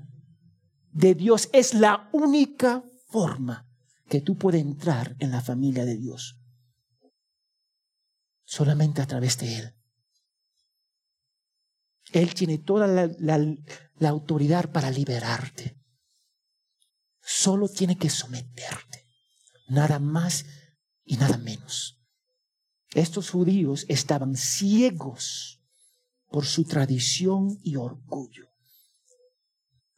de 0.92 1.16
Dios 1.16 1.50
es 1.54 1.74
la 1.74 2.10
única 2.14 2.84
forma 3.08 3.68
que 4.08 4.22
tú 4.22 4.38
puedes 4.38 4.62
entrar 4.62 5.16
en 5.20 5.32
la 5.32 5.42
familia 5.42 5.86
de 5.86 5.98
Dios. 5.98 6.40
Solamente 8.44 9.02
a 9.02 9.08
través 9.08 9.38
de 9.40 9.58
Él. 9.58 9.75
Él 12.16 12.34
tiene 12.34 12.60
toda 12.60 12.88
la, 12.88 14.10
autoridad 14.10 14.72
para 14.72 14.90
liberarte. 14.90 15.78
Solo 17.22 17.68
tiene 17.68 17.98
que 17.98 18.10
someterte. 18.10 19.06
Nada 19.68 20.00
más 20.00 20.46
y 21.04 21.18
nada 21.18 21.38
menos. 21.38 22.00
Estos 22.94 23.32
judíos 23.32 23.86
estaban 23.90 24.38
ciegos 24.38 25.62
por 26.30 26.46
su 26.46 26.64
tradición 26.64 27.60
y 27.64 27.76
orgullo. 27.76 28.48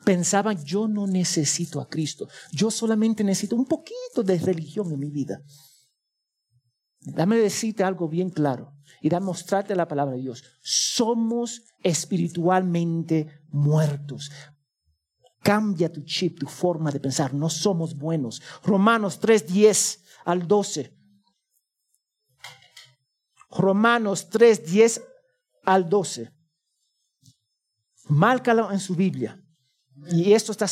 Pensaban, 0.03 0.65
yo 0.65 0.88
no 0.88 1.05
necesito 1.05 1.80
a 1.80 1.88
Cristo, 1.88 2.28
yo 2.51 2.72
solamente 2.72 3.24
necesito 3.24 3.55
un 3.55 3.65
poquito 3.65 4.24
de 4.24 4.39
religión 4.39 4.91
en 4.91 4.99
mi 4.99 5.11
vida. 5.11 5.43
Dame 6.99 7.38
decirte 7.38 7.84
algo 7.84 8.09
bien 8.09 8.32
claro 8.32 8.76
y 9.01 9.09
da 9.09 9.19
mostrarte 9.19 9.75
la 9.75 9.87
palabra 9.87 10.15
de 10.15 10.21
Dios. 10.21 10.43
Somos 10.61 11.63
espiritualmente 11.83 13.41
muertos. 13.49 14.31
Cambia 15.41 15.91
tu 15.91 16.01
chip, 16.01 16.39
tu 16.39 16.47
forma 16.47 16.91
de 16.91 16.99
pensar. 16.99 17.33
No 17.33 17.49
somos 17.49 17.95
buenos. 17.95 18.41
Romanos 18.63 19.19
3, 19.19 19.47
10 19.47 20.03
al 20.25 20.47
12. 20.47 20.93
Romanos 23.51 24.29
3, 24.29 24.65
10 24.65 25.01
al 25.63 25.89
12. 25.89 26.31
Márcalo 28.09 28.71
en 28.71 28.79
su 28.79 28.95
Biblia. 28.95 29.41
Y 30.11 30.33
esto 30.33 30.51
está, 30.51 30.65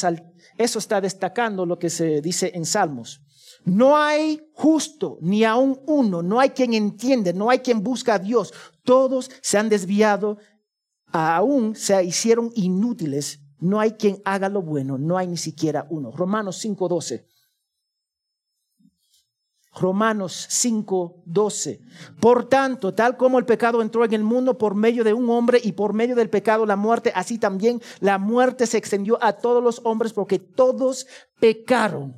eso 0.57 0.79
está 0.79 1.01
destacando 1.01 1.65
lo 1.65 1.79
que 1.79 1.89
se 1.89 2.21
dice 2.21 2.51
en 2.53 2.65
Salmos. 2.65 3.21
No 3.65 3.97
hay 3.97 4.47
justo 4.53 5.17
ni 5.21 5.43
aún 5.43 5.81
uno, 5.87 6.21
no 6.21 6.39
hay 6.39 6.51
quien 6.51 6.73
entiende, 6.75 7.33
no 7.33 7.49
hay 7.49 7.59
quien 7.59 7.83
busca 7.83 8.13
a 8.13 8.19
Dios. 8.19 8.53
Todos 8.83 9.31
se 9.41 9.57
han 9.57 9.69
desviado, 9.69 10.37
aún 11.07 11.75
se 11.75 12.03
hicieron 12.03 12.51
inútiles. 12.53 13.39
No 13.59 13.79
hay 13.79 13.93
quien 13.93 14.21
haga 14.23 14.49
lo 14.49 14.61
bueno, 14.61 14.99
no 14.99 15.17
hay 15.17 15.27
ni 15.27 15.37
siquiera 15.37 15.87
uno. 15.89 16.11
Romanos 16.11 16.63
5:12. 16.63 17.25
Romanos 19.73 20.47
5:12. 20.51 21.81
Por 22.19 22.47
tanto, 22.47 22.93
tal 22.93 23.17
como 23.17 23.39
el 23.39 23.45
pecado 23.45 23.81
entró 23.81 24.05
en 24.05 24.13
el 24.13 24.23
mundo 24.23 24.57
por 24.57 24.75
medio 24.75 25.03
de 25.03 25.13
un 25.13 25.29
hombre 25.29 25.59
y 25.61 25.71
por 25.71 25.93
medio 25.93 26.15
del 26.15 26.29
pecado 26.29 26.65
la 26.65 26.75
muerte, 26.75 27.11
así 27.15 27.39
también 27.39 27.81
la 27.99 28.19
muerte 28.19 28.67
se 28.67 28.77
extendió 28.77 29.17
a 29.23 29.33
todos 29.33 29.63
los 29.63 29.81
hombres 29.83 30.13
porque 30.13 30.37
todos 30.37 31.07
pecaron. 31.39 32.15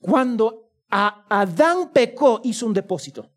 Cuando 0.00 0.70
Adán 0.88 1.92
pecó, 1.92 2.40
hizo 2.44 2.66
un 2.66 2.74
depósito. 2.74 3.30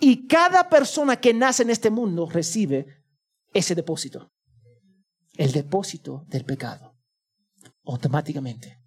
Y 0.00 0.26
cada 0.26 0.68
persona 0.68 1.20
que 1.20 1.34
nace 1.34 1.62
en 1.62 1.70
este 1.70 1.90
mundo 1.90 2.26
recibe 2.26 2.86
ese 3.52 3.74
depósito. 3.74 4.32
El 5.36 5.52
depósito 5.52 6.24
del 6.28 6.44
pecado. 6.44 6.96
Automáticamente. 7.84 8.78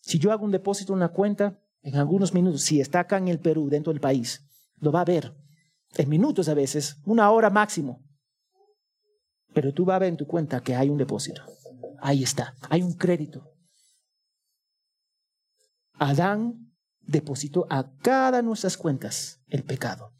Si 0.00 0.18
yo 0.18 0.32
hago 0.32 0.44
un 0.44 0.52
depósito 0.52 0.92
en 0.92 0.98
una 0.98 1.08
cuenta, 1.08 1.60
en 1.82 1.96
algunos 1.96 2.32
minutos, 2.32 2.62
si 2.62 2.80
está 2.80 3.00
acá 3.00 3.18
en 3.18 3.28
el 3.28 3.40
Perú, 3.40 3.68
dentro 3.68 3.92
del 3.92 4.00
país, 4.00 4.46
lo 4.76 4.92
va 4.92 5.02
a 5.02 5.04
ver. 5.04 5.34
En 5.96 6.08
minutos 6.08 6.48
a 6.48 6.54
veces, 6.54 6.96
una 7.04 7.30
hora 7.30 7.50
máximo. 7.50 8.04
Pero 9.52 9.72
tú 9.72 9.84
vas 9.84 9.96
a 9.96 10.00
ver 10.00 10.10
en 10.10 10.16
tu 10.16 10.26
cuenta 10.26 10.60
que 10.60 10.74
hay 10.74 10.88
un 10.88 10.98
depósito. 10.98 11.42
Ahí 12.00 12.22
está. 12.22 12.54
Hay 12.68 12.82
un 12.82 12.94
crédito. 12.94 13.55
Adán 15.98 16.72
depositó 17.00 17.66
a 17.70 17.92
cada 17.98 18.42
nuestras 18.42 18.76
cuentas 18.76 19.40
el 19.48 19.64
pecado. 19.64 20.12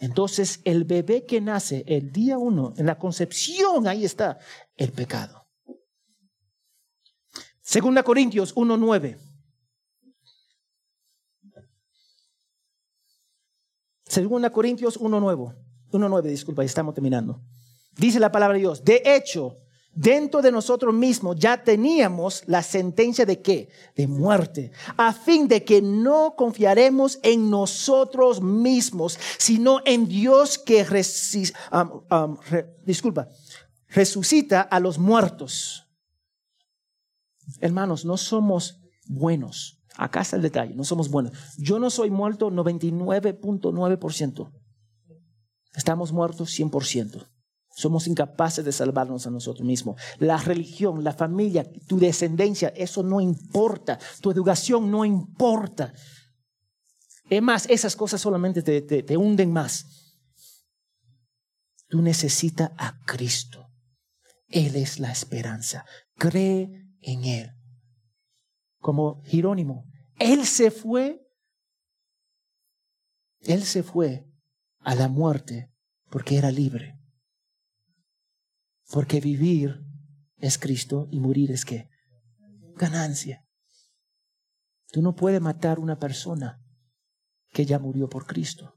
Entonces, 0.00 0.60
el 0.64 0.84
bebé 0.84 1.26
que 1.26 1.40
nace 1.40 1.84
el 1.86 2.12
día 2.12 2.38
uno, 2.38 2.72
en 2.76 2.86
la 2.86 2.98
concepción, 2.98 3.88
ahí 3.88 4.04
está 4.04 4.38
el 4.76 4.92
pecado. 4.92 5.48
Segunda 7.60 8.02
Corintios 8.02 8.54
1.9. 8.54 9.18
Segunda 14.04 14.50
Corintios 14.50 14.98
1.9. 14.98 15.56
1.9, 15.90 16.22
disculpa, 16.22 16.64
estamos 16.64 16.94
terminando. 16.94 17.42
Dice 17.96 18.20
la 18.20 18.32
palabra 18.32 18.54
de 18.54 18.60
Dios. 18.60 18.84
De 18.84 19.02
hecho, 19.04 19.56
dentro 19.94 20.42
de 20.42 20.52
nosotros 20.52 20.94
mismos 20.94 21.36
ya 21.36 21.62
teníamos 21.62 22.42
la 22.46 22.62
sentencia 22.62 23.26
de 23.26 23.42
qué? 23.42 23.68
De 23.96 24.06
muerte, 24.06 24.70
a 24.96 25.12
fin 25.12 25.48
de 25.48 25.64
que 25.64 25.82
no 25.82 26.34
confiaremos 26.36 27.18
en 27.22 27.50
nosotros 27.50 28.40
mismos, 28.40 29.18
sino 29.38 29.80
en 29.84 30.06
Dios 30.08 30.58
que 30.58 30.86
disculpa, 32.84 33.28
resucita 33.88 34.60
a 34.60 34.78
los 34.80 34.98
muertos. 34.98 35.86
Hermanos, 37.60 38.04
no 38.04 38.16
somos 38.16 38.80
buenos. 39.06 39.80
Acá 39.96 40.20
está 40.20 40.36
el 40.36 40.42
detalle, 40.42 40.74
no 40.74 40.84
somos 40.84 41.10
buenos. 41.10 41.32
Yo 41.56 41.80
no 41.80 41.90
soy 41.90 42.10
muerto 42.10 42.50
99.9%. 42.50 44.52
Estamos 45.74 46.12
muertos 46.12 46.56
100%. 46.56 47.26
Somos 47.78 48.08
incapaces 48.08 48.64
de 48.64 48.72
salvarnos 48.72 49.28
a 49.28 49.30
nosotros 49.30 49.64
mismos. 49.64 50.02
La 50.18 50.36
religión, 50.36 51.04
la 51.04 51.12
familia, 51.12 51.64
tu 51.86 51.96
descendencia, 51.96 52.70
eso 52.70 53.04
no 53.04 53.20
importa. 53.20 54.00
Tu 54.20 54.32
educación 54.32 54.90
no 54.90 55.04
importa. 55.04 55.94
Es 57.30 57.40
más, 57.40 57.66
esas 57.70 57.94
cosas 57.94 58.20
solamente 58.20 58.62
te, 58.62 58.82
te 58.82 59.16
hunden 59.16 59.52
más. 59.52 59.86
Tú 61.86 62.02
necesitas 62.02 62.72
a 62.78 62.98
Cristo. 63.04 63.70
Él 64.48 64.74
es 64.74 64.98
la 64.98 65.12
esperanza. 65.12 65.84
Cree 66.16 66.84
en 67.00 67.24
Él. 67.26 67.52
Como 68.80 69.22
Jerónimo. 69.22 69.84
Él 70.18 70.44
se 70.46 70.72
fue. 70.72 71.24
Él 73.42 73.62
se 73.62 73.84
fue 73.84 74.26
a 74.80 74.96
la 74.96 75.06
muerte 75.06 75.72
porque 76.10 76.38
era 76.38 76.50
libre. 76.50 76.97
Porque 78.90 79.20
vivir 79.20 79.84
es 80.38 80.56
Cristo 80.58 81.08
y 81.10 81.20
morir 81.20 81.50
es 81.50 81.64
qué? 81.64 81.90
Ganancia. 82.76 83.44
Tú 84.90 85.02
no 85.02 85.14
puedes 85.14 85.40
matar 85.40 85.78
una 85.78 85.98
persona 85.98 86.62
que 87.52 87.66
ya 87.66 87.78
murió 87.78 88.08
por 88.08 88.26
Cristo. 88.26 88.74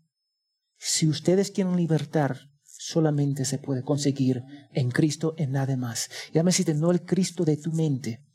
Si 0.77 1.07
ustedes 1.07 1.51
quieren 1.51 1.77
libertar, 1.77 2.49
solamente 2.63 3.45
se 3.45 3.59
puede 3.59 3.83
conseguir 3.83 4.43
en 4.73 4.91
Cristo, 4.91 5.33
en 5.37 5.51
nada 5.51 5.77
más. 5.77 6.09
Ya 6.33 6.43
me 6.43 6.49
deciste, 6.49 6.73
no 6.73 6.91
el 6.91 7.05
Cristo 7.05 7.45
de 7.45 7.55
tu 7.55 7.71
mente, 7.71 8.25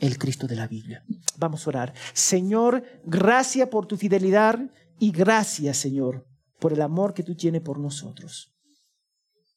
el 0.00 0.18
Cristo 0.18 0.46
de 0.46 0.56
la 0.56 0.66
Biblia. 0.66 1.04
Vamos 1.38 1.66
a 1.66 1.70
orar. 1.70 1.94
Señor, 2.12 2.84
gracias 3.06 3.68
por 3.68 3.86
tu 3.86 3.96
fidelidad 3.96 4.58
y 4.98 5.12
gracias, 5.12 5.78
Señor, 5.78 6.26
por 6.58 6.74
el 6.74 6.82
amor 6.82 7.14
que 7.14 7.22
tú 7.22 7.34
tienes 7.34 7.62
por 7.62 7.78
nosotros 7.78 8.51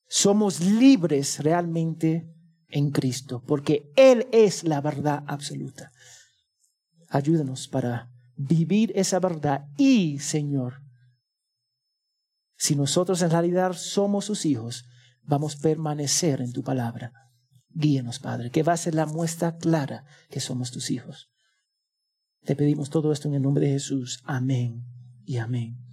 somos 0.07 0.59
libres 0.59 1.39
realmente 1.39 2.29
en 2.67 2.91
Cristo, 2.91 3.43
porque 3.45 3.91
Él 3.95 4.27
es 4.31 4.63
la 4.63 4.81
verdad 4.81 5.23
absoluta. 5.27 5.91
Ayúdanos 7.09 7.67
para 7.67 8.11
vivir 8.35 8.91
esa 8.95 9.19
verdad 9.19 9.67
y, 9.77 10.19
Señor, 10.19 10.81
si 12.57 12.75
nosotros 12.75 13.21
en 13.21 13.31
realidad 13.31 13.73
somos 13.73 14.25
sus 14.25 14.45
hijos, 14.45 14.85
vamos 15.23 15.55
a 15.55 15.59
permanecer 15.59 16.41
en 16.41 16.51
tu 16.51 16.63
palabra. 16.63 17.11
Guíenos, 17.69 18.19
Padre, 18.19 18.51
que 18.51 18.63
va 18.63 18.73
a 18.73 18.77
ser 18.77 18.95
la 18.95 19.05
muestra 19.05 19.57
clara 19.57 20.05
que 20.29 20.39
somos 20.39 20.71
tus 20.71 20.91
hijos. 20.91 21.29
Te 22.43 22.55
pedimos 22.55 22.89
todo 22.89 23.11
esto 23.11 23.27
en 23.27 23.35
el 23.35 23.41
nombre 23.41 23.65
de 23.65 23.73
Jesús. 23.73 24.21
Amén 24.25 24.85
y 25.25 25.37
amén. 25.37 25.84